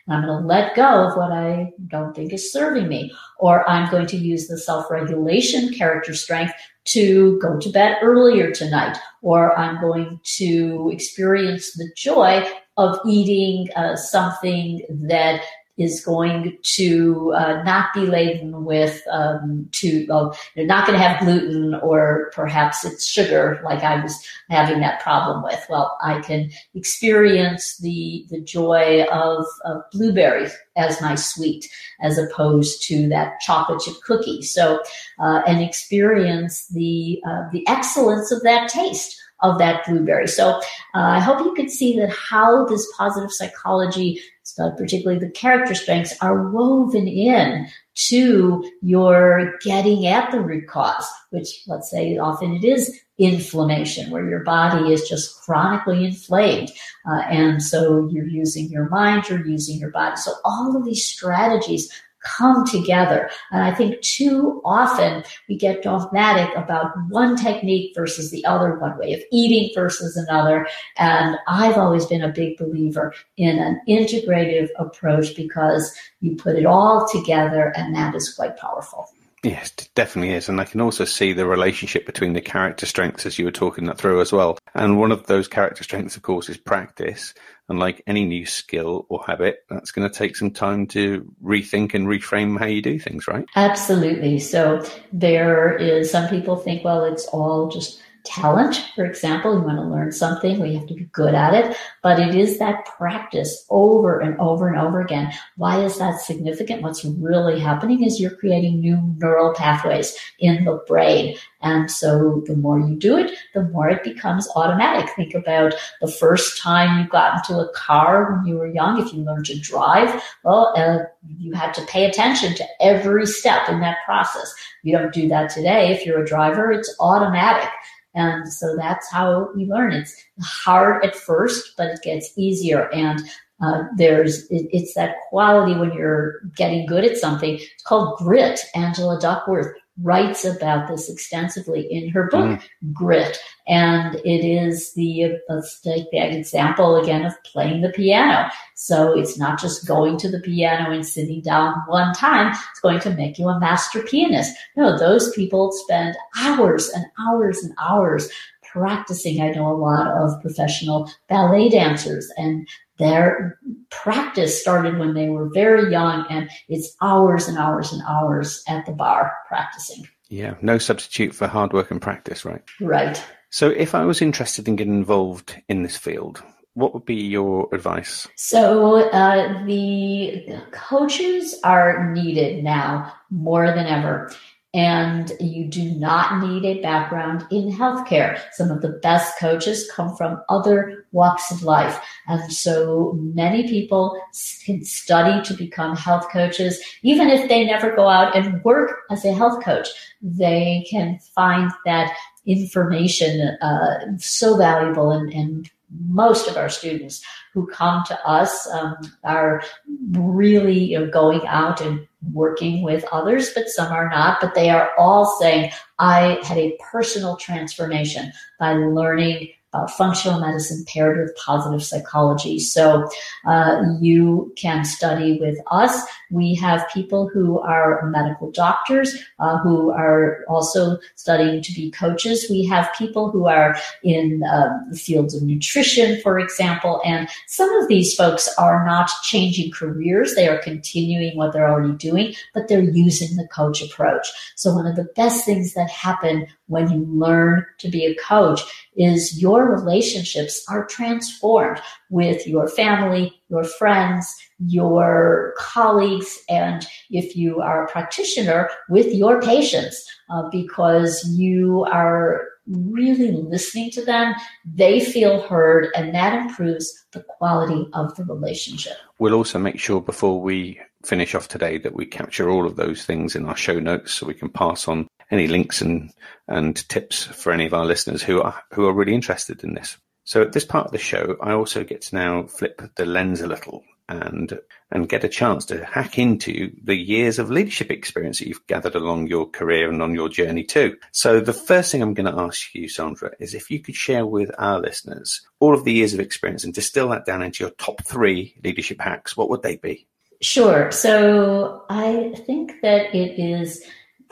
I'm 0.10 0.26
going 0.26 0.42
to 0.42 0.46
let 0.46 0.76
go 0.76 1.08
of 1.08 1.16
what 1.16 1.32
I 1.32 1.72
don't 1.88 2.14
think 2.14 2.34
is 2.34 2.52
serving 2.52 2.90
me. 2.90 3.14
Or 3.40 3.68
I'm 3.70 3.90
going 3.90 4.08
to 4.08 4.18
use 4.18 4.48
the 4.48 4.58
self 4.58 4.92
regulation 4.92 5.74
character 5.74 6.14
strength 6.14 6.54
to 6.86 7.40
go 7.40 7.58
to 7.58 7.70
bed 7.70 7.98
earlier 8.02 8.52
tonight. 8.52 8.98
Or 9.22 9.58
I'm 9.58 9.80
going 9.80 10.20
to 10.38 10.90
experience 10.92 11.74
the 11.74 11.90
joy 11.96 12.46
of 12.76 13.00
eating 13.08 13.72
uh, 13.76 13.96
something 13.96 14.82
that 15.08 15.42
is 15.78 16.06
going 16.06 16.58
to 16.62 17.34
uh, 17.36 17.64
not 17.64 17.94
be 17.94 18.02
laden 18.02 18.64
with 18.64 19.02
um, 19.12 19.68
to 19.72 20.06
well, 20.08 20.38
they're 20.56 20.66
not 20.66 20.86
going 20.86 20.98
to 20.98 21.04
have 21.04 21.20
gluten 21.22 21.74
or 21.76 22.32
perhaps 22.34 22.86
it's 22.86 23.08
sugar 23.08 23.60
like 23.64 23.84
I 23.84 24.02
was 24.02 24.24
having 24.50 24.80
that 24.82 25.02
problem 25.02 25.44
with. 25.44 25.66
Well, 25.70 25.98
I 26.02 26.22
can 26.22 26.52
experience 26.76 27.78
the 27.78 28.26
the 28.30 28.42
joy 28.42 29.04
of, 29.12 29.46
of 29.66 29.82
blueberries 29.92 30.56
as 30.76 31.02
my 31.02 31.16
sweet 31.16 31.68
as 32.02 32.18
opposed 32.18 32.84
to 32.88 33.08
that 33.10 33.40
chocolate 33.40 33.82
chip 33.82 33.96
cookie. 34.06 34.42
So 34.44 34.80
uh, 35.20 35.42
and 35.48 35.62
experience 35.62 36.68
the 36.68 37.20
uh, 37.28 37.50
the 37.52 37.68
excellence 37.68 38.32
of 38.32 38.44
that 38.44 38.70
taste 38.70 39.20
of 39.42 39.58
that 39.58 39.86
blueberry. 39.86 40.28
So 40.28 40.52
uh, 40.52 40.62
I 40.94 41.20
hope 41.20 41.40
you 41.40 41.54
could 41.54 41.70
see 41.70 42.00
that 42.00 42.10
how 42.10 42.66
this 42.66 42.90
positive 42.98 43.32
psychology 43.32 44.22
so 44.56 44.70
particularly 44.72 45.20
the 45.20 45.32
character 45.32 45.74
strengths 45.74 46.16
are 46.22 46.52
woven 46.52 47.08
in 47.08 47.68
to 47.96 48.64
your 48.82 49.54
getting 49.64 50.06
at 50.06 50.32
the 50.32 50.40
root 50.40 50.68
cause, 50.68 51.08
which 51.32 51.64
let's 51.66 51.90
say 51.90 52.18
often 52.20 52.54
it 52.54 52.64
is 52.64 53.00
inflammation 53.18 54.12
where 54.12 54.30
your 54.30 54.44
body 54.44 54.94
is 54.94 55.10
just 55.10 55.42
chronically 55.42 56.06
inflamed. 56.06 56.72
Uh, 57.10 57.22
and 57.30 57.64
so 57.64 58.08
you're 58.12 58.28
using 58.28 58.70
your 58.70 58.88
mind, 58.90 59.28
you're 59.28 59.46
using 59.46 59.80
your 59.80 59.92
body. 59.92 60.18
So 60.18 60.34
all 60.46 60.78
of 60.78 60.86
these 60.86 61.04
strategies 61.04 61.92
come 62.24 62.66
together. 62.66 63.30
And 63.52 63.64
I 63.64 63.74
think 63.74 64.02
too 64.02 64.62
often 64.66 65.24
we 65.48 65.58
get 65.58 65.84
dogmatic 65.84 66.56
about 66.56 66.92
one 67.10 67.36
technique 67.36 67.94
versus 67.96 68.32
the 68.32 68.44
other, 68.46 68.78
one 68.80 68.98
way 68.98 69.14
of 69.14 69.22
eating 69.32 69.72
versus 69.76 70.18
another. 70.18 70.68
And 70.98 71.38
I've 71.48 71.78
always 71.78 72.06
been 72.06 72.24
a 72.24 72.30
big 72.30 72.58
believer 72.58 73.14
in 73.38 73.60
an 73.60 73.82
integrative 73.88 74.70
approach 74.78 75.36
because 75.36 75.96
you 76.22 76.36
put 76.36 76.56
it 76.56 76.66
all 76.66 77.08
together 77.08 77.74
and 77.76 77.96
that 77.96 78.16
is 78.16 78.34
quite 78.34 78.58
powerful. 78.58 79.10
Yes, 79.44 79.74
it 79.78 79.90
definitely 79.94 80.34
is. 80.34 80.48
And 80.48 80.62
I 80.62 80.64
can 80.64 80.80
also 80.80 81.04
see 81.04 81.34
the 81.34 81.46
relationship 81.46 82.06
between 82.06 82.32
the 82.32 82.42
character 82.42 82.86
strengths 82.86 83.26
as 83.26 83.38
you 83.38 83.44
were 83.44 83.52
talking 83.52 83.86
that 83.86 83.98
through 83.98 84.22
as 84.22 84.32
well. 84.32 84.58
And 84.74 84.98
one 84.98 85.12
of 85.12 85.28
those 85.28 85.50
character 85.50 85.84
strengths, 85.84 86.16
of 86.16 86.22
course, 86.22 86.48
is 86.48 86.58
practice. 86.58 87.34
And 87.68 87.78
like 87.78 88.02
any 88.08 88.24
new 88.26 88.46
skill 88.46 89.06
or 89.10 89.24
habit, 89.26 89.66
that's 89.70 89.92
going 89.92 90.10
to 90.10 90.18
take 90.18 90.38
some 90.38 90.52
time 90.52 90.88
to 90.88 91.30
rethink 91.44 91.94
and 91.94 92.08
reframe 92.08 92.58
how 92.58 92.66
you 92.66 92.82
do 92.82 92.98
things, 93.00 93.28
right? 93.28 93.46
Absolutely. 93.56 94.40
So 94.40 94.86
there 95.12 95.76
is 95.76 96.10
some 96.10 96.30
people 96.30 96.56
think, 96.56 96.86
well, 96.86 97.04
it's 97.04 97.26
all 97.28 97.70
just 97.70 98.02
talent, 98.24 98.90
for 98.96 99.06
example. 99.06 99.54
You 99.54 99.62
want 99.62 99.78
to 99.78 99.84
learn 99.84 100.12
something, 100.12 100.60
we 100.60 100.74
have 100.76 100.88
to 100.88 100.94
be 100.94 101.06
good 101.12 101.36
at 101.36 101.54
it. 101.54 101.78
But 102.02 102.20
it 102.20 102.36
is 102.36 102.60
that 102.60 102.86
practice 102.86 103.66
over 103.70 104.20
and 104.20 104.40
over 104.40 104.68
and 104.68 104.78
over 104.78 105.02
again. 105.02 105.32
Why 105.58 105.84
is 105.84 105.98
that 105.98 106.22
significant? 106.22 106.82
What's 106.82 107.04
really 107.04 107.60
happening 107.60 108.04
is 108.04 108.20
you're 108.20 108.36
creating 108.36 108.80
new 108.80 108.98
neural 109.18 109.54
pathways 109.54 110.18
in 110.40 110.66
the 110.66 110.84
brain. 110.88 111.36
And 111.62 111.90
so 111.90 112.44
the 112.46 112.56
more 112.56 112.80
you 112.80 112.96
do 112.96 113.18
it, 113.18 113.32
the 113.54 113.64
more 113.64 113.90
it 113.90 114.04
becomes 114.04 114.50
automatic. 114.56 115.10
Think 115.16 115.34
about 115.34 115.74
the 116.02 116.12
first 116.12 116.62
time 116.62 117.02
you 117.02 117.10
got 117.10 117.38
into 117.38 117.60
a 117.60 117.72
car 117.74 118.34
when 118.34 118.46
you 118.46 118.58
were 118.58 118.68
young. 118.68 119.02
If 119.02 119.14
you 119.14 119.24
learned 119.24 119.46
to 119.46 119.60
drive, 119.60 120.22
well, 120.44 120.74
uh, 120.76 121.06
you 121.38 121.54
had 121.54 121.74
to 121.76 121.86
pay 121.86 122.06
attention 122.06 122.54
to 122.56 122.66
every 122.82 123.26
step 123.26 123.70
in 123.70 123.80
that 123.80 123.98
process. 124.06 124.54
You 124.84 124.98
don't 124.98 125.14
do 125.14 125.30
that 125.30 125.50
today. 125.50 125.94
If 125.94 126.06
you're 126.06 126.22
a 126.22 126.28
driver, 126.28 126.72
it's 126.72 126.94
automatic. 127.00 127.70
And 128.16 128.52
so 128.52 128.76
that's 128.76 129.10
how 129.12 129.50
we 129.56 129.66
learn. 129.66 129.94
It's 129.94 130.16
hard 130.42 131.04
at 131.04 131.16
first, 131.16 131.74
but 131.78 131.88
it 131.88 132.00
gets 132.04 132.32
easier. 132.38 132.92
And 132.94 133.22
uh, 133.62 133.84
there's 133.96 134.50
it, 134.52 134.68
it's 134.72 134.94
that 134.96 135.16
quality 135.30 135.78
when 135.78 135.94
you're 135.94 136.42
getting 136.56 136.86
good 136.86 137.06
at 137.06 137.18
something. 137.18 137.56
It's 137.56 137.84
called 137.84 138.18
grit. 138.18 138.60
Angela 138.76 139.20
Duckworth 139.20 139.74
writes 140.02 140.44
about 140.44 140.88
this 140.88 141.10
extensively 141.10 141.82
in 141.92 142.10
her 142.10 142.28
book 142.30 142.60
mm. 142.60 142.94
Grit, 142.94 143.38
and 143.68 144.16
it 144.16 144.46
is 144.46 144.94
the 144.94 145.38
let's 145.48 145.80
take 145.82 146.06
that 146.12 146.34
example 146.34 146.96
again 146.96 147.26
of 147.26 147.42
playing 147.44 147.82
the 147.82 147.90
piano. 147.90 148.50
So 148.76 149.18
it's 149.18 149.38
not 149.38 149.60
just 149.60 149.88
going 149.88 150.18
to 150.18 150.30
the 150.30 150.40
piano 150.40 150.92
and 150.92 151.06
sitting 151.06 151.42
down 151.42 151.76
one 151.88 152.14
time. 152.14 152.54
It's 152.72 152.80
going 152.82 153.00
to 153.02 153.12
make 153.12 153.38
you 153.38 153.48
a 153.50 153.60
master 153.60 154.02
pianist. 154.02 154.56
No, 154.76 154.98
those 154.98 155.32
people 155.34 155.72
spend 155.72 156.16
hours 156.38 156.90
and 156.90 157.06
hours 157.20 157.60
and 157.64 157.74
hours 157.80 158.30
practicing. 158.64 159.42
I 159.42 159.52
know 159.52 159.72
a 159.72 159.78
lot 159.78 160.08
of 160.08 160.42
professional 160.42 161.10
ballet 161.30 161.70
dancers 161.70 162.30
and 162.38 162.68
their 162.98 163.60
practice 163.90 164.62
started 164.62 164.98
when 164.98 165.14
they 165.14 165.30
were 165.30 165.50
very 165.54 165.92
young 165.92 166.26
and 166.30 166.50
it's 166.70 166.96
hours 167.02 167.48
and 167.48 167.58
hours 167.58 167.92
and 167.92 168.02
hours 168.08 168.64
at 168.68 168.86
the 168.86 168.92
bar 168.92 169.34
practicing. 169.48 170.08
Yeah, 170.30 170.56
no 170.62 170.78
substitute 170.78 171.36
for 171.36 171.48
hard 171.48 171.74
work 171.74 171.92
and 171.92 172.02
practice, 172.02 172.46
right? 172.46 172.64
Right. 172.82 173.24
So 173.50 173.70
if 173.70 173.94
I 173.94 174.04
was 174.04 174.22
interested 174.22 174.68
in 174.68 174.76
getting 174.76 174.96
involved 174.96 175.56
in 175.70 175.84
this 175.84 175.98
field, 175.98 176.42
what 176.74 176.94
would 176.94 177.06
be 177.06 177.16
your 177.16 177.70
advice? 177.72 178.28
So 178.36 179.10
uh, 179.12 179.64
the 179.66 180.60
coaches 180.72 181.60
are 181.64 182.12
needed 182.14 182.64
now 182.64 183.14
more 183.30 183.68
than 183.68 183.86
ever 183.86 184.32
and 184.74 185.32
you 185.40 185.68
do 185.68 185.84
not 185.84 186.44
need 186.44 186.66
a 186.66 186.82
background 186.82 187.46
in 187.52 187.72
healthcare. 187.72 188.42
Some 188.54 188.72
of 188.72 188.82
the 188.82 188.90
best 188.90 189.38
coaches 189.38 189.90
come 189.94 190.16
from 190.16 190.42
other 190.50 191.06
walks 191.12 191.52
of 191.52 191.62
life. 191.62 192.00
And 192.28 192.52
so 192.52 193.14
many 193.20 193.68
people 193.68 194.20
can 194.66 194.84
study 194.84 195.44
to 195.44 195.54
become 195.54 195.96
health 195.96 196.28
coaches. 196.32 196.82
Even 197.04 197.30
if 197.30 197.48
they 197.50 197.66
never 197.66 197.96
go 197.96 198.10
out 198.10 198.36
and 198.36 198.64
work 198.64 199.02
as 199.12 199.24
a 199.26 199.34
health 199.34 199.64
coach, 199.64 199.88
they 200.24 200.88
can 200.90 201.20
find 201.36 201.72
that 201.86 202.16
information 202.46 203.56
uh, 203.62 204.18
so 204.18 204.58
valuable 204.58 205.12
and, 205.12 205.32
and 205.34 205.70
most 206.08 206.48
of 206.48 206.58
our 206.58 206.70
students 206.70 207.24
who 207.54 207.68
come 207.68 208.04
to 208.08 208.28
us 208.28 208.68
um, 208.72 208.96
are 209.24 209.64
really 210.12 210.80
you 210.80 211.00
know, 211.00 211.12
going 211.12 211.46
out 211.48 211.82
and 211.82 212.08
working 212.32 212.84
with 212.84 213.06
others, 213.12 213.52
but 213.54 213.70
some 213.70 213.92
are 213.92 214.10
not. 214.10 214.40
But 214.42 214.56
they 214.56 214.70
are 214.70 214.92
all 214.98 215.38
saying, 215.40 215.72
I 216.00 216.40
had 216.44 216.58
a 216.58 216.78
personal 216.92 217.36
transformation 217.38 218.32
by 218.60 218.74
learning 218.74 219.50
uh, 219.74 219.88
functional 219.88 220.40
medicine 220.40 220.84
paired 220.88 221.18
with 221.18 221.36
positive 221.36 221.84
psychology. 221.84 222.60
So 222.60 223.10
uh, 223.46 223.82
you 224.00 224.54
can 224.56 224.86
study 224.86 225.40
with 225.40 225.58
us. 225.72 226.00
We 226.32 226.56
have 226.56 226.88
people 226.94 227.30
who 227.30 227.60
are 227.60 228.10
medical 228.10 228.52
doctors 228.52 229.16
uh, 229.40 229.58
who 229.60 229.92
are 229.92 230.44
also 230.48 230.98
studying 231.16 231.62
to 231.62 231.74
be 231.74 231.92
coaches. 231.92 232.48
We 232.50 232.66
have 232.66 232.90
people 232.98 233.30
who 233.30 233.48
are 233.48 233.76
in 234.04 234.44
um, 234.52 234.88
the 234.90 234.98
fields 234.98 235.36
of 235.36 235.44
nutrition, 235.44 236.22
for 236.22 236.40
example, 236.40 237.02
and 237.06 237.30
some 237.48 237.74
of 237.76 237.88
these 237.88 238.16
folks 238.16 238.48
are 238.58 238.86
not 238.86 239.10
changing 239.24 239.72
careers. 239.72 240.36
They 240.36 240.48
are 240.48 240.58
continuing 240.58 241.38
what 241.38 241.54
they're 241.54 241.70
already 241.70 241.94
doing, 241.94 242.34
but 242.54 242.68
they're 242.68 242.82
using 242.82 243.36
the 243.36 243.48
coach 243.48 243.82
approach. 243.82 244.28
So 244.56 244.74
one 244.74 244.88
of 244.88 244.96
the 244.96 245.10
best 245.16 245.46
things 245.46 245.74
that 245.74 245.90
happen 245.90 246.48
when 246.68 246.92
you 246.92 247.06
learn 247.06 247.66
to 247.80 247.90
be 247.90 248.06
a 248.06 248.16
coach 248.16 248.62
is 248.96 249.42
your 249.42 249.63
relationships 249.66 250.64
are 250.70 250.86
transformed 250.86 251.82
with 252.10 252.48
your 252.48 252.68
family, 252.68 253.34
your 253.50 253.64
friends, 253.64 254.34
your 254.60 255.54
colleagues, 255.58 256.38
and 256.50 256.86
if 257.10 257.36
you 257.36 257.62
are 257.62 257.86
a 257.86 257.92
practitioner, 257.92 258.70
with 258.90 259.14
your 259.14 259.42
patients, 259.42 260.06
uh, 260.30 260.50
because 260.50 261.24
you 261.30 261.86
are 261.92 262.48
really 262.68 263.32
listening 263.32 263.92
to 263.92 264.06
them. 264.06 264.34
They 264.66 265.04
feel 265.04 265.42
heard, 265.42 265.90
and 265.96 266.14
that 266.16 266.34
improves 266.34 267.06
the 267.12 267.22
quality 267.22 267.90
of 267.94 268.16
the 268.16 268.24
relationship. 268.24 268.98
We'll 269.20 269.34
also 269.34 269.60
make 269.60 269.80
sure 269.80 270.02
before 270.02 270.40
we 270.40 270.80
finish 271.04 271.36
off 271.36 271.48
today 271.48 271.78
that 271.80 271.96
we 271.96 272.06
capture 272.06 272.50
all 272.50 272.66
of 272.66 272.78
those 272.78 273.06
things 273.06 273.36
in 273.36 273.46
our 273.46 273.58
show 273.58 273.80
notes 273.80 274.14
so 274.14 274.26
we 274.26 274.34
can 274.34 274.50
pass 274.50 274.88
on 274.88 275.08
any 275.34 275.48
links 275.48 275.82
and 275.82 276.12
and 276.48 276.88
tips 276.90 277.24
for 277.24 277.52
any 277.52 277.66
of 277.66 277.74
our 277.74 277.86
listeners 277.86 278.22
who 278.22 278.42
are 278.42 278.62
who 278.72 278.88
are 278.88 278.94
really 278.94 279.16
interested 279.16 279.64
in 279.64 279.74
this. 279.74 279.98
So 280.26 280.42
at 280.42 280.54
this 280.54 280.66
part 280.66 280.86
of 280.86 280.92
the 280.92 280.98
show, 280.98 281.36
I 281.42 281.52
also 281.52 281.84
get 281.84 282.02
to 282.04 282.16
now 282.16 282.44
flip 282.44 282.82
the 282.96 283.06
lens 283.06 283.42
a 283.42 283.48
little 283.48 283.84
and 284.08 284.60
and 284.92 285.10
get 285.10 285.24
a 285.24 285.30
chance 285.30 285.66
to 285.66 285.84
hack 285.84 286.20
into 286.20 286.72
the 286.84 286.96
years 286.96 287.40
of 287.40 287.50
leadership 287.50 287.90
experience 287.90 288.40
that 288.40 288.48
you've 288.48 288.68
gathered 288.68 288.96
along 288.96 289.28
your 289.28 289.50
career 289.50 289.90
and 289.90 290.02
on 290.02 290.14
your 290.14 290.30
journey 290.30 290.64
too. 290.64 290.96
So 291.12 291.40
the 291.40 291.52
first 291.52 291.92
thing 291.92 292.02
I'm 292.02 292.14
going 292.14 292.32
to 292.32 292.40
ask 292.40 292.76
you, 292.76 292.88
Sandra, 292.88 293.32
is 293.40 293.56
if 293.56 293.72
you 293.72 293.80
could 293.80 293.96
share 293.96 294.26
with 294.26 294.52
our 294.60 294.80
listeners 294.80 295.42
all 295.60 295.74
of 295.74 295.84
the 295.84 295.94
years 295.94 296.14
of 296.14 296.20
experience 296.20 296.64
and 296.64 296.74
distill 296.74 297.10
that 297.10 297.26
down 297.26 297.42
into 297.42 297.64
your 297.64 297.72
top 297.72 298.04
three 298.04 298.56
leadership 298.64 299.02
hacks, 299.02 299.36
what 299.36 299.50
would 299.50 299.64
they 299.64 299.78
be? 299.78 300.06
Sure. 300.42 300.92
So 300.92 301.86
I 301.90 302.36
think 302.46 302.82
that 302.82 303.16
it 303.16 303.40
is 303.40 303.84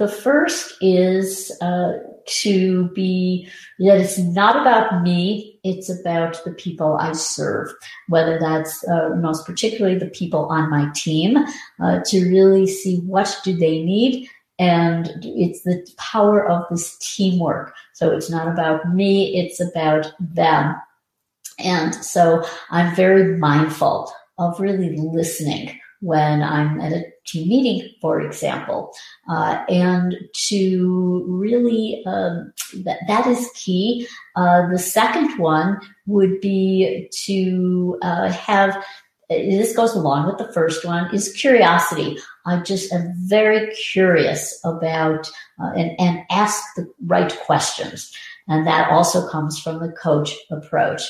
the 0.02 0.08
first 0.08 0.74
is 0.82 1.56
uh, 1.62 1.94
to 2.26 2.90
be 2.90 3.48
that 3.78 4.00
it's 4.00 4.18
not 4.18 4.60
about 4.60 5.04
me, 5.04 5.60
it's 5.64 5.90
about 5.90 6.44
the 6.44 6.54
people 6.54 6.98
I 7.00 7.12
serve, 7.12 7.72
whether 8.08 8.40
that's 8.40 8.84
uh, 8.88 9.10
most 9.10 9.46
particularly 9.46 10.00
the 10.00 10.08
people 10.08 10.46
on 10.46 10.72
my 10.72 10.90
team, 10.96 11.38
uh, 11.80 12.00
to 12.08 12.30
really 12.32 12.66
see 12.66 12.98
what 13.02 13.40
do 13.44 13.56
they 13.56 13.84
need. 13.84 14.28
And 14.58 15.12
it's 15.22 15.62
the 15.62 15.88
power 15.98 16.50
of 16.50 16.66
this 16.72 16.98
teamwork. 16.98 17.72
So 17.94 18.10
it's 18.10 18.30
not 18.30 18.48
about 18.48 18.92
me, 18.96 19.40
it's 19.40 19.60
about 19.60 20.14
them. 20.20 20.76
And 21.60 21.94
so 21.94 22.44
I'm 22.72 22.96
very 22.96 23.38
mindful 23.38 24.12
of 24.40 24.60
really 24.60 24.98
listening 24.98 25.80
when 26.02 26.42
I'm 26.42 26.82
at 26.82 26.92
a 26.92 27.06
team 27.26 27.48
meeting, 27.48 27.90
for 28.02 28.20
example, 28.20 28.92
uh, 29.30 29.64
and 29.70 30.16
to 30.48 31.24
really 31.28 32.04
um, 32.06 32.52
that 32.84 33.00
that 33.08 33.28
is 33.28 33.50
key. 33.56 34.08
Uh, 34.36 34.68
the 34.70 34.80
second 34.80 35.38
one 35.38 35.80
would 36.08 36.42
be 36.42 37.10
to 37.26 37.98
uh, 38.02 38.32
have. 38.32 38.84
This 39.30 39.74
goes 39.74 39.96
along 39.96 40.28
with 40.28 40.40
the 40.40 40.52
first 40.52 40.84
one 40.84 41.14
is 41.16 41.32
curiosity. 41.32 42.18
I 42.46 42.60
just 42.60 42.92
am 42.92 43.14
very 43.16 43.74
curious 43.76 44.60
about 44.66 45.32
uh, 45.62 45.72
and, 45.78 45.92
and 46.00 46.24
ask 46.30 46.62
the 46.76 46.92
right 47.06 47.34
questions. 47.46 48.12
And 48.50 48.68
that 48.68 48.92
also 48.92 49.30
comes 49.30 49.58
from 49.58 49.80
the 49.80 49.94
coach 49.94 50.36
approach. 50.50 51.04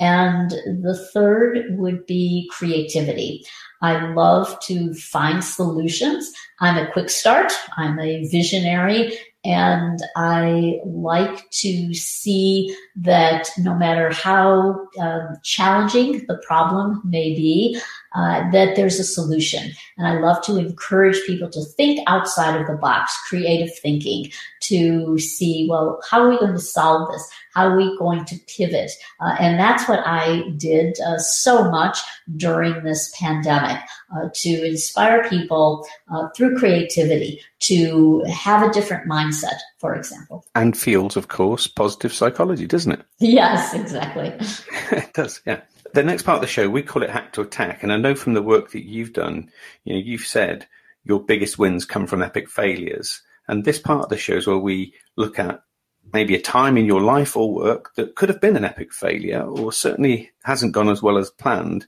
And 0.00 0.50
the 0.50 1.08
third 1.12 1.76
would 1.76 2.06
be 2.06 2.48
creativity. 2.52 3.44
I 3.80 4.12
love 4.12 4.58
to 4.64 4.92
find 4.94 5.42
solutions. 5.42 6.32
I'm 6.60 6.76
a 6.76 6.90
quick 6.90 7.10
start. 7.10 7.52
I'm 7.76 7.98
a 8.00 8.26
visionary 8.28 9.16
and 9.44 10.00
I 10.16 10.80
like 10.84 11.48
to 11.50 11.94
see 11.94 12.76
that 12.96 13.48
no 13.56 13.74
matter 13.74 14.12
how 14.12 14.88
um, 15.00 15.36
challenging 15.44 16.26
the 16.26 16.42
problem 16.46 17.00
may 17.04 17.34
be, 17.34 17.80
uh, 18.18 18.50
that 18.50 18.74
there's 18.74 18.98
a 18.98 19.04
solution. 19.04 19.70
And 19.96 20.06
I 20.06 20.18
love 20.18 20.42
to 20.46 20.56
encourage 20.56 21.24
people 21.24 21.48
to 21.50 21.64
think 21.64 22.00
outside 22.08 22.60
of 22.60 22.66
the 22.66 22.74
box, 22.74 23.16
creative 23.28 23.72
thinking, 23.78 24.32
to 24.62 25.18
see, 25.20 25.68
well, 25.70 26.00
how 26.10 26.22
are 26.22 26.28
we 26.28 26.38
going 26.38 26.52
to 26.52 26.58
solve 26.58 27.12
this? 27.12 27.30
How 27.54 27.68
are 27.68 27.76
we 27.76 27.96
going 27.96 28.24
to 28.24 28.36
pivot? 28.48 28.90
Uh, 29.20 29.36
and 29.38 29.58
that's 29.58 29.88
what 29.88 30.00
I 30.04 30.50
did 30.56 30.98
uh, 31.00 31.18
so 31.18 31.70
much 31.70 31.98
during 32.36 32.82
this 32.82 33.14
pandemic 33.16 33.80
uh, 34.14 34.30
to 34.34 34.66
inspire 34.66 35.28
people 35.28 35.86
uh, 36.12 36.28
through 36.36 36.58
creativity 36.58 37.40
to 37.60 38.24
have 38.24 38.68
a 38.68 38.72
different 38.72 39.08
mindset, 39.08 39.58
for 39.78 39.94
example. 39.94 40.44
And 40.56 40.76
fields, 40.76 41.16
of 41.16 41.28
course, 41.28 41.68
positive 41.68 42.12
psychology, 42.12 42.66
doesn't 42.66 42.92
it? 42.92 43.02
Yes, 43.20 43.74
exactly. 43.74 44.32
it 44.90 45.12
does, 45.14 45.40
yeah. 45.46 45.60
The 45.94 46.02
next 46.02 46.22
part 46.22 46.36
of 46.36 46.40
the 46.42 46.46
show, 46.46 46.68
we 46.68 46.82
call 46.82 47.02
it 47.02 47.10
Hack 47.10 47.32
to 47.34 47.40
Attack. 47.40 47.82
And 47.82 47.92
I 47.92 47.96
know 47.96 48.14
from 48.14 48.34
the 48.34 48.42
work 48.42 48.72
that 48.72 48.84
you've 48.84 49.12
done, 49.12 49.50
you 49.84 49.94
know, 49.94 50.00
you've 50.00 50.26
said 50.26 50.66
your 51.04 51.20
biggest 51.20 51.58
wins 51.58 51.84
come 51.84 52.06
from 52.06 52.22
epic 52.22 52.48
failures. 52.48 53.22
And 53.46 53.64
this 53.64 53.78
part 53.78 54.04
of 54.04 54.08
the 54.10 54.18
show 54.18 54.36
is 54.36 54.46
where 54.46 54.58
we 54.58 54.94
look 55.16 55.38
at 55.38 55.62
maybe 56.12 56.34
a 56.34 56.40
time 56.40 56.76
in 56.76 56.84
your 56.84 57.00
life 57.00 57.36
or 57.36 57.52
work 57.52 57.94
that 57.96 58.14
could 58.14 58.28
have 58.28 58.40
been 58.40 58.56
an 58.56 58.64
epic 58.64 58.92
failure 58.92 59.42
or 59.42 59.72
certainly 59.72 60.30
hasn't 60.44 60.72
gone 60.72 60.88
as 60.88 61.02
well 61.02 61.18
as 61.18 61.30
planned. 61.30 61.86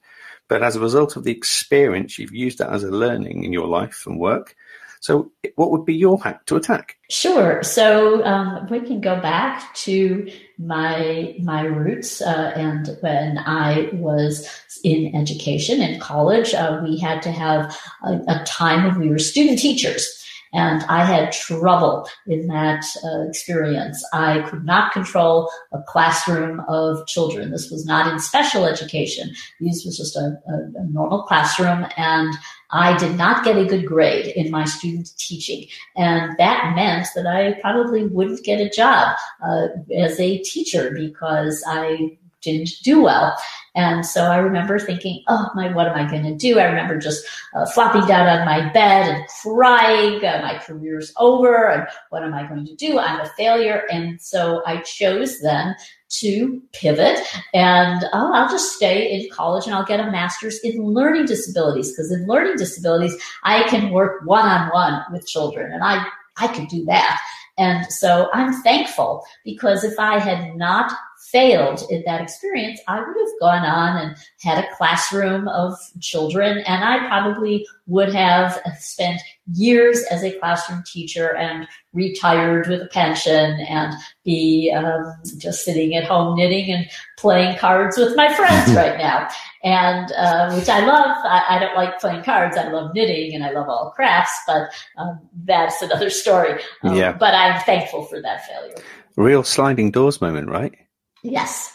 But 0.49 0.63
as 0.63 0.77
a 0.77 0.81
result 0.81 1.17
of 1.17 1.25
the 1.25 1.33
experience, 1.33 2.19
you've 2.19 2.35
used 2.35 2.59
that 2.59 2.71
as 2.71 2.83
a 2.83 2.91
learning 2.91 3.45
in 3.45 3.53
your 3.53 3.69
life 3.69 4.05
and 4.07 4.19
work. 4.19 4.57
So, 5.01 5.33
what 5.57 5.71
would 5.71 5.87
be 5.87 5.95
your 5.95 6.21
hack 6.21 6.45
to 6.47 6.57
attack? 6.57 6.97
Sure. 7.09 7.63
So 7.63 8.25
um, 8.25 8.67
we 8.71 8.81
can 8.81 9.01
go 9.01 9.19
back 9.21 9.75
to 9.77 10.31
my 10.59 11.35
my 11.41 11.63
roots, 11.63 12.21
uh, 12.21 12.53
and 12.55 12.97
when 13.01 13.39
I 13.39 13.89
was 13.95 14.47
in 14.85 15.15
education 15.15 15.81
in 15.81 15.99
college, 16.01 16.55
uh, 16.55 16.81
we 16.85 16.99
had 16.99 17.23
to 17.23 17.33
have 17.33 17.77
a, 18.05 18.21
a 18.29 18.45
time 18.47 18.85
when 18.85 19.01
we 19.01 19.09
were 19.09 19.19
student 19.19 19.59
teachers. 19.59 20.17
And 20.53 20.83
I 20.89 21.05
had 21.05 21.31
trouble 21.33 22.09
in 22.27 22.49
that 22.49 22.85
uh, 23.05 23.29
experience. 23.29 24.05
I 24.13 24.41
could 24.41 24.65
not 24.65 24.93
control 24.93 25.49
a 25.73 25.79
classroom 25.87 26.61
of 26.69 27.07
children. 27.07 27.53
This 27.53 27.71
was 27.71 27.87
not 27.87 28.13
in 28.13 28.19
special 28.19 28.67
education. 28.67 29.31
This 29.61 29.85
was 29.85 29.97
just 29.97 30.17
a, 30.17 30.41
a, 30.49 30.81
a 30.81 30.85
normal 30.87 31.23
classroom. 31.23 31.87
And 31.97 32.35
I 32.73 32.97
did 32.97 33.17
not 33.17 33.45
get 33.45 33.59
a 33.59 33.65
good 33.65 33.87
grade 33.87 34.29
in 34.29 34.51
my 34.51 34.65
student 34.65 35.11
teaching. 35.17 35.67
And 35.97 36.37
that 36.39 36.75
meant 36.77 37.09
that 37.15 37.27
I 37.27 37.61
probably 37.61 38.07
wouldn't 38.07 38.45
get 38.45 38.61
a 38.61 38.71
job 38.71 39.17
uh, 39.43 39.69
as 39.95 40.19
a 40.21 40.39
teacher 40.39 40.93
because 40.93 41.65
I 41.67 42.17
didn't 42.43 42.71
do 42.83 43.03
well. 43.03 43.37
And 43.75 44.05
so 44.05 44.25
I 44.25 44.39
remember 44.39 44.79
thinking, 44.79 45.23
oh 45.29 45.49
my, 45.55 45.73
what 45.73 45.87
am 45.87 45.95
I 45.95 46.11
going 46.11 46.25
to 46.25 46.35
do? 46.35 46.59
I 46.59 46.65
remember 46.65 46.99
just 46.99 47.25
uh, 47.55 47.67
flopping 47.67 48.07
down 48.07 48.27
on 48.27 48.45
my 48.45 48.73
bed 48.73 49.09
and 49.09 49.25
crying, 49.43 50.25
uh, 50.25 50.41
my 50.43 50.59
career's 50.59 51.13
over, 51.19 51.69
and 51.69 51.87
what 52.09 52.25
am 52.25 52.35
I 52.35 52.49
going 52.49 52.67
to 52.67 52.75
do? 52.75 52.99
I'm 52.99 53.21
a 53.21 53.29
failure. 53.37 53.85
And 53.91 54.21
so 54.21 54.63
I 54.67 54.79
chose 54.79 55.41
then 55.41 55.77
to 56.11 56.61
pivot 56.73 57.21
and 57.55 58.05
oh, 58.13 58.33
I'll 58.33 58.51
just 58.51 58.75
stay 58.75 59.13
in 59.13 59.31
college 59.31 59.67
and 59.67 59.75
I'll 59.75 59.85
get 59.85 60.01
a 60.01 60.11
master's 60.11 60.59
in 60.61 60.83
learning 60.83 61.27
disabilities 61.27 61.93
because 61.93 62.11
in 62.11 62.27
learning 62.27 62.57
disabilities, 62.57 63.17
I 63.45 63.63
can 63.69 63.91
work 63.93 64.27
one 64.27 64.45
on 64.45 64.71
one 64.71 65.03
with 65.13 65.27
children 65.29 65.73
and 65.73 65.85
I, 65.85 66.05
I 66.37 66.49
could 66.49 66.67
do 66.67 66.85
that. 66.87 67.21
And 67.59 67.87
so 67.93 68.29
I'm 68.33 68.55
thankful 68.63 69.23
because 69.45 69.85
if 69.85 69.99
I 69.99 70.19
had 70.19 70.57
not 70.57 70.93
failed 71.31 71.83
in 71.91 72.03
that 72.07 72.21
experience, 72.21 72.81
I 72.89 72.99
would 72.99 73.17
have 73.17 73.41
gone 73.41 73.65
on 73.65 73.97
and 73.97 74.17
had 74.41 74.63
a 74.63 74.77
classroom 74.77 75.49
of 75.49 75.75
children, 76.01 76.59
and 76.67 76.85
I 76.85 77.07
probably 77.09 77.67
would 77.87 78.15
have 78.15 78.61
spent 78.79 79.21
years 79.53 80.03
as 80.11 80.23
a 80.23 80.39
classroom 80.39 80.83
teacher 80.87 81.35
and 81.35 81.67
retired 81.93 82.69
with 82.69 82.83
a 82.83 82.87
pension 82.87 83.59
and 83.69 83.95
be 84.25 84.73
um, 84.75 85.13
just 85.39 85.65
sitting 85.65 85.97
at 85.97 86.05
home 86.05 86.37
knitting 86.37 86.73
and 86.73 86.89
playing 87.19 87.59
cards 87.59 87.97
with 87.97 88.15
my 88.17 88.33
friends 88.33 88.73
right 88.77 88.97
now. 88.97 89.29
And 89.65 90.13
uh, 90.13 90.53
which 90.55 90.69
I 90.69 90.87
love. 90.87 91.17
I, 91.25 91.57
I, 91.57 91.59
don't 91.59 91.75
like 91.75 92.01
playing 92.01 92.23
cards. 92.23 92.57
I 92.57 92.69
love 92.69 92.95
knitting 92.95 93.35
and 93.35 93.45
I 93.45 93.51
love 93.51 93.69
all 93.69 93.93
crafts, 93.95 94.39
but 94.47 94.71
um, 94.97 95.21
that's 95.45 95.83
another 95.83 96.11
story. 96.11 96.63
Um, 96.83 96.95
yeah. 96.95 97.13
But 97.13 97.35
I'm 97.35 97.61
thankful 97.63 98.05
for 98.05 98.23
that 98.23 98.47
failure. 98.47 98.77
Real 99.17 99.43
sliding 99.43 99.91
doors 99.91 100.21
moment, 100.21 100.49
right? 100.49 100.75
Yes. 101.23 101.73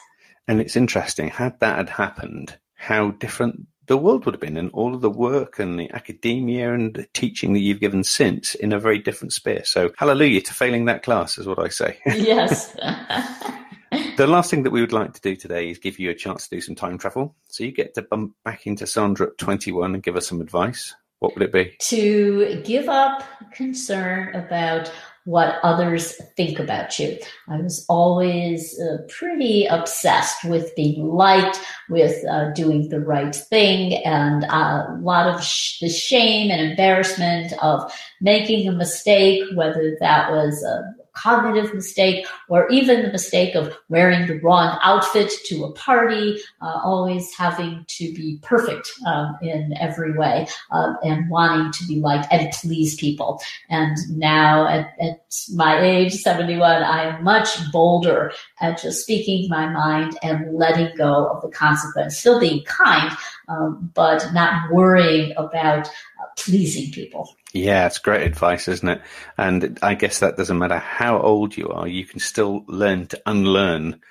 And 0.47 0.61
it's 0.61 0.75
interesting, 0.75 1.29
had 1.29 1.59
that 1.59 1.77
had 1.77 1.89
happened, 1.89 2.57
how 2.75 3.11
different 3.11 3.67
the 3.87 3.97
world 3.97 4.25
would 4.25 4.33
have 4.33 4.41
been 4.41 4.57
and 4.57 4.71
all 4.71 4.95
of 4.95 5.01
the 5.01 5.09
work 5.09 5.59
and 5.59 5.79
the 5.79 5.91
academia 5.91 6.73
and 6.73 6.95
the 6.95 7.07
teaching 7.13 7.53
that 7.53 7.59
you've 7.59 7.79
given 7.79 8.03
since 8.03 8.55
in 8.55 8.73
a 8.73 8.79
very 8.79 8.97
different 8.97 9.33
sphere. 9.33 9.63
So 9.63 9.91
hallelujah 9.97 10.41
to 10.41 10.53
failing 10.53 10.85
that 10.85 11.03
class 11.03 11.37
is 11.37 11.45
what 11.45 11.59
I 11.59 11.69
say. 11.69 11.97
Yes. 12.05 12.75
the 14.17 14.27
last 14.27 14.49
thing 14.49 14.63
that 14.63 14.71
we 14.71 14.81
would 14.81 14.93
like 14.93 15.13
to 15.13 15.21
do 15.21 15.35
today 15.35 15.69
is 15.69 15.77
give 15.77 15.99
you 15.99 16.09
a 16.09 16.15
chance 16.15 16.47
to 16.47 16.55
do 16.55 16.61
some 16.61 16.75
time 16.75 16.97
travel. 16.97 17.35
So 17.47 17.63
you 17.63 17.71
get 17.71 17.93
to 17.95 18.01
bump 18.01 18.33
back 18.43 18.67
into 18.67 18.87
Sandra 18.87 19.27
at 19.27 19.37
21 19.37 19.93
and 19.93 20.03
give 20.03 20.15
us 20.15 20.27
some 20.27 20.41
advice. 20.41 20.93
What 21.19 21.33
would 21.33 21.43
it 21.43 21.53
be? 21.53 21.75
To 21.79 22.61
give 22.65 22.89
up 22.89 23.23
concern 23.53 24.35
about 24.35 24.91
what 25.25 25.55
others 25.63 26.15
think 26.37 26.59
about 26.59 26.97
you. 26.99 27.17
I 27.49 27.57
was 27.57 27.85
always 27.89 28.79
uh, 28.79 28.97
pretty 29.09 29.65
obsessed 29.65 30.45
with 30.45 30.75
being 30.75 31.07
liked, 31.07 31.59
with 31.89 32.23
uh, 32.25 32.51
doing 32.53 32.89
the 32.89 32.99
right 32.99 33.35
thing, 33.35 33.93
and 34.05 34.43
a 34.43 34.97
lot 35.01 35.27
of 35.27 35.43
sh- 35.43 35.79
the 35.79 35.89
shame 35.89 36.51
and 36.51 36.61
embarrassment 36.61 37.53
of 37.61 37.91
making 38.21 38.67
a 38.69 38.71
mistake, 38.71 39.43
whether 39.55 39.97
that 39.99 40.31
was 40.31 40.63
a 40.63 40.94
cognitive 41.15 41.73
mistake 41.73 42.25
or 42.49 42.69
even 42.69 43.01
the 43.01 43.11
mistake 43.11 43.55
of 43.55 43.75
wearing 43.89 44.27
the 44.27 44.39
wrong 44.39 44.77
outfit 44.83 45.31
to 45.45 45.63
a 45.63 45.71
party, 45.73 46.39
uh, 46.61 46.79
always 46.83 47.33
having 47.33 47.83
to 47.87 48.13
be 48.13 48.39
perfect 48.41 48.91
um, 49.07 49.37
in 49.41 49.73
every 49.79 50.13
way 50.17 50.47
uh, 50.71 50.93
and 51.03 51.29
wanting 51.29 51.71
to 51.71 51.87
be 51.87 51.99
liked 51.99 52.27
and 52.31 52.51
please 52.53 52.95
people. 52.95 53.41
And 53.69 53.97
now 54.09 54.67
at, 54.67 54.93
at 54.99 55.25
my 55.53 55.81
age, 55.81 56.13
71, 56.13 56.83
I 56.83 57.15
am 57.15 57.23
much 57.23 57.71
bolder 57.71 58.31
at 58.59 58.81
just 58.81 59.01
speaking 59.01 59.49
my 59.49 59.67
mind 59.67 60.17
and 60.21 60.53
letting 60.53 60.95
go 60.97 61.27
of 61.27 61.41
the 61.41 61.49
consequence, 61.49 62.17
still 62.17 62.39
being 62.39 62.63
kind, 62.65 63.11
um, 63.47 63.91
but 63.93 64.25
not 64.33 64.71
worrying 64.71 65.33
about 65.37 65.89
pleasing 66.35 66.91
people. 66.91 67.35
Yeah, 67.53 67.87
it's 67.87 67.99
great 67.99 68.23
advice, 68.23 68.67
isn't 68.67 68.87
it? 68.87 69.01
And 69.37 69.79
I 69.81 69.95
guess 69.95 70.19
that 70.19 70.37
doesn't 70.37 70.57
matter 70.57 70.77
how 70.77 71.19
old 71.19 71.55
you 71.55 71.69
are, 71.69 71.87
you 71.87 72.05
can 72.05 72.19
still 72.19 72.65
learn 72.67 73.07
to 73.07 73.21
unlearn 73.25 74.01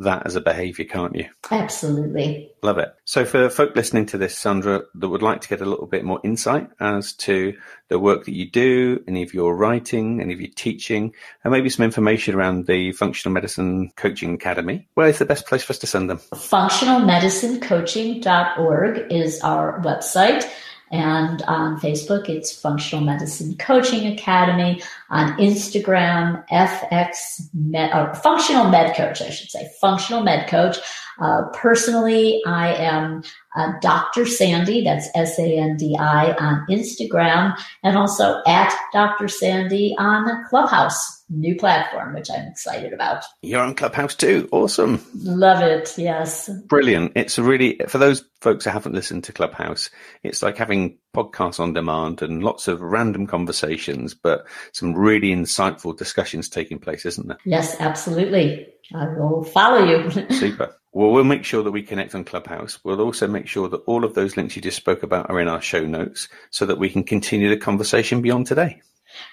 that 0.00 0.26
as 0.26 0.34
a 0.34 0.40
behavior, 0.40 0.86
can't 0.86 1.14
you? 1.14 1.28
Absolutely. 1.50 2.50
Love 2.62 2.78
it. 2.78 2.94
So, 3.04 3.24
for 3.24 3.48
folk 3.50 3.76
listening 3.76 4.06
to 4.06 4.18
this, 4.18 4.36
Sandra, 4.36 4.82
that 4.94 5.08
would 5.08 5.22
like 5.22 5.40
to 5.42 5.48
get 5.48 5.60
a 5.60 5.66
little 5.66 5.86
bit 5.86 6.04
more 6.04 6.18
insight 6.24 6.68
as 6.80 7.12
to 7.14 7.56
the 7.88 7.98
work 7.98 8.24
that 8.24 8.34
you 8.34 8.50
do, 8.50 9.04
any 9.06 9.22
of 9.22 9.32
your 9.34 9.54
writing, 9.54 10.20
any 10.20 10.32
of 10.32 10.40
your 10.40 10.50
teaching, 10.56 11.14
and 11.44 11.52
maybe 11.52 11.68
some 11.68 11.84
information 11.84 12.34
around 12.34 12.66
the 12.66 12.90
Functional 12.92 13.32
Medicine 13.32 13.92
Coaching 13.96 14.34
Academy, 14.34 14.88
where 14.94 15.08
is 15.08 15.18
the 15.18 15.26
best 15.26 15.46
place 15.46 15.62
for 15.62 15.74
us 15.74 15.78
to 15.78 15.86
send 15.86 16.10
them? 16.10 16.18
Functionalmedicinecoaching.org 16.34 19.12
is 19.12 19.40
our 19.42 19.80
website. 19.82 20.50
And 20.90 21.42
on 21.42 21.80
Facebook, 21.80 22.28
it's 22.28 22.52
Functional 22.52 23.04
Medicine 23.04 23.56
Coaching 23.58 24.12
Academy. 24.12 24.82
On 25.10 25.36
Instagram, 25.38 26.44
FX 26.50 27.48
Med, 27.54 27.94
or 27.94 28.14
Functional 28.14 28.68
Med 28.68 28.96
Coach, 28.96 29.22
I 29.22 29.30
should 29.30 29.50
say, 29.50 29.68
Functional 29.80 30.22
Med 30.22 30.48
Coach. 30.48 30.78
Uh, 31.20 31.48
personally, 31.52 32.42
I 32.46 32.74
am 32.74 33.22
uh, 33.56 33.72
Dr. 33.80 34.26
Sandi, 34.26 34.82
that's 34.84 35.08
S 35.14 35.38
A 35.38 35.58
N 35.58 35.76
D 35.76 35.96
I 35.98 36.32
on 36.32 36.66
Instagram, 36.70 37.56
and 37.82 37.96
also 37.96 38.40
at 38.46 38.74
Dr. 38.92 39.28
Sandi 39.28 39.94
on 39.98 40.44
Clubhouse, 40.48 41.24
new 41.28 41.56
platform, 41.56 42.14
which 42.14 42.30
I'm 42.30 42.46
excited 42.46 42.92
about. 42.92 43.24
You're 43.42 43.60
on 43.60 43.74
Clubhouse 43.74 44.14
too. 44.14 44.48
Awesome. 44.52 45.04
Love 45.14 45.62
it. 45.62 45.92
Yes. 45.98 46.48
Brilliant. 46.66 47.12
It's 47.16 47.38
really, 47.38 47.80
for 47.88 47.98
those 47.98 48.24
folks 48.40 48.64
who 48.64 48.70
haven't 48.70 48.94
listened 48.94 49.24
to 49.24 49.32
Clubhouse, 49.32 49.90
it's 50.22 50.42
like 50.42 50.56
having 50.56 50.96
podcasts 51.14 51.60
on 51.60 51.72
demand 51.72 52.22
and 52.22 52.42
lots 52.42 52.68
of 52.68 52.80
random 52.80 53.26
conversations, 53.26 54.14
but 54.14 54.46
some 54.72 54.94
really 54.94 55.34
insightful 55.34 55.96
discussions 55.96 56.48
taking 56.48 56.78
place, 56.78 57.04
isn't 57.04 57.28
there? 57.28 57.38
Yes, 57.44 57.76
absolutely. 57.80 58.68
I 58.94 59.06
will 59.08 59.44
follow 59.44 59.84
you. 59.84 60.10
Super. 60.30 60.76
Well, 60.92 61.12
we'll 61.12 61.24
make 61.24 61.44
sure 61.44 61.62
that 61.62 61.70
we 61.70 61.82
connect 61.82 62.14
on 62.14 62.24
Clubhouse. 62.24 62.80
We'll 62.82 63.00
also 63.00 63.28
make 63.28 63.46
sure 63.46 63.68
that 63.68 63.82
all 63.86 64.04
of 64.04 64.14
those 64.14 64.36
links 64.36 64.56
you 64.56 64.62
just 64.62 64.76
spoke 64.76 65.02
about 65.02 65.30
are 65.30 65.40
in 65.40 65.48
our 65.48 65.60
show 65.60 65.84
notes 65.86 66.28
so 66.50 66.66
that 66.66 66.78
we 66.78 66.90
can 66.90 67.04
continue 67.04 67.48
the 67.48 67.56
conversation 67.56 68.22
beyond 68.22 68.46
today. 68.46 68.82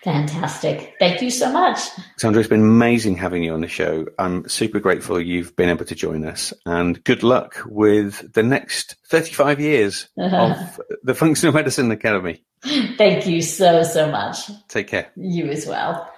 Fantastic. 0.03 0.95
Thank 0.99 1.22
you 1.22 1.30
so 1.30 1.51
much. 1.51 1.80
Sandra, 2.18 2.39
it's 2.39 2.49
been 2.49 2.62
amazing 2.62 3.16
having 3.16 3.43
you 3.43 3.53
on 3.53 3.62
the 3.62 3.68
show. 3.68 4.05
I'm 4.18 4.47
super 4.47 4.80
grateful 4.80 5.20
you've 5.20 5.55
been 5.55 5.70
able 5.70 5.86
to 5.86 5.95
join 5.95 6.26
us 6.26 6.53
and 6.66 7.03
good 7.03 7.24
luck 7.24 7.62
with 7.66 8.34
the 8.34 8.43
next 8.43 8.95
35 9.08 9.60
years 9.60 10.08
of 10.18 10.80
the 11.03 11.16
Functional 11.16 11.53
Medicine 11.53 11.91
Academy. 11.91 12.43
Thank 12.64 13.28
you 13.28 13.41
so, 13.41 13.84
so 13.84 14.12
much. 14.12 14.49
Take 14.68 14.88
care. 14.88 15.12
You 15.16 15.47
as 15.49 15.66
well. 15.68 16.12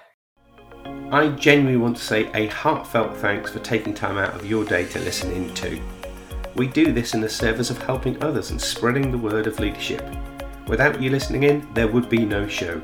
I 1.12 1.26
genuinely 1.30 1.76
want 1.76 1.96
to 1.96 2.04
say 2.04 2.30
a 2.34 2.46
heartfelt 2.46 3.16
thanks 3.16 3.50
for 3.50 3.58
taking 3.58 3.94
time 3.94 4.16
out 4.16 4.32
of 4.36 4.46
your 4.48 4.64
day 4.64 4.84
to 4.84 5.00
listen 5.00 5.32
in 5.32 5.52
to. 5.54 5.82
We 6.54 6.68
do 6.68 6.92
this 6.92 7.14
in 7.14 7.20
the 7.20 7.28
service 7.28 7.68
of 7.68 7.82
helping 7.82 8.22
others 8.22 8.52
and 8.52 8.60
spreading 8.60 9.10
the 9.10 9.18
word 9.18 9.48
of 9.48 9.58
leadership. 9.58 10.08
Without 10.68 11.02
you 11.02 11.10
listening 11.10 11.42
in, 11.42 11.66
there 11.74 11.88
would 11.88 12.08
be 12.08 12.24
no 12.24 12.46
show. 12.46 12.80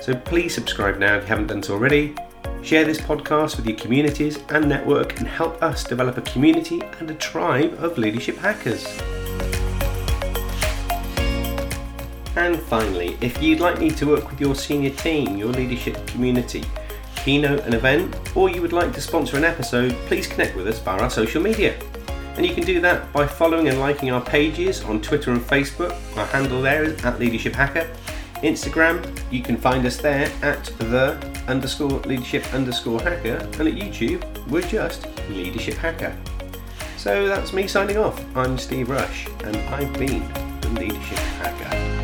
So 0.00 0.14
please 0.14 0.54
subscribe 0.54 0.98
now 1.00 1.16
if 1.16 1.24
you 1.24 1.30
haven't 1.30 1.48
done 1.48 1.64
so 1.64 1.74
already. 1.74 2.14
Share 2.62 2.84
this 2.84 3.00
podcast 3.00 3.56
with 3.56 3.66
your 3.66 3.76
communities 3.76 4.38
and 4.50 4.68
network 4.68 5.18
and 5.18 5.26
help 5.26 5.60
us 5.64 5.82
develop 5.82 6.18
a 6.18 6.22
community 6.22 6.80
and 7.00 7.10
a 7.10 7.14
tribe 7.14 7.74
of 7.82 7.98
leadership 7.98 8.36
hackers. 8.36 8.86
And 12.36 12.60
finally, 12.62 13.18
if 13.20 13.42
you'd 13.42 13.58
like 13.58 13.80
me 13.80 13.90
to 13.90 14.06
work 14.06 14.30
with 14.30 14.40
your 14.40 14.54
senior 14.54 14.90
team, 14.90 15.36
your 15.36 15.50
leadership 15.50 16.06
community, 16.06 16.62
keynote 17.24 17.64
an 17.64 17.74
event, 17.74 18.14
or 18.36 18.50
you 18.50 18.62
would 18.62 18.72
like 18.72 18.92
to 18.92 19.00
sponsor 19.00 19.36
an 19.36 19.44
episode, 19.44 19.92
please 20.06 20.26
connect 20.26 20.56
with 20.56 20.68
us 20.68 20.78
via 20.78 21.00
our 21.00 21.10
social 21.10 21.42
media. 21.42 21.78
And 22.36 22.46
you 22.46 22.54
can 22.54 22.64
do 22.64 22.80
that 22.80 23.12
by 23.12 23.26
following 23.26 23.68
and 23.68 23.78
liking 23.78 24.10
our 24.10 24.22
pages 24.22 24.82
on 24.84 25.02
Twitter 25.02 25.32
and 25.32 25.40
Facebook. 25.40 25.94
Our 26.16 26.26
handle 26.26 26.62
there 26.62 26.84
is 26.84 27.04
at 27.04 27.18
Leadership 27.18 27.54
Hacker 27.54 27.86
Instagram, 28.42 29.00
you 29.30 29.40
can 29.40 29.56
find 29.56 29.86
us 29.86 29.96
there 29.96 30.30
at 30.42 30.64
the 30.78 31.16
underscore 31.46 32.00
leadership 32.00 32.52
underscore 32.52 33.00
hacker, 33.00 33.36
and 33.36 33.68
at 33.68 33.74
YouTube, 33.74 34.24
we're 34.48 34.62
just 34.62 35.06
Leadership 35.30 35.74
Hacker. 35.74 36.16
So 36.96 37.28
that's 37.28 37.52
me 37.52 37.66
signing 37.68 37.98
off. 37.98 38.24
I'm 38.36 38.58
Steve 38.58 38.90
Rush, 38.90 39.28
and 39.44 39.56
I've 39.56 39.92
been 39.94 40.28
the 40.60 40.80
Leadership 40.80 41.18
Hacker. 41.18 42.01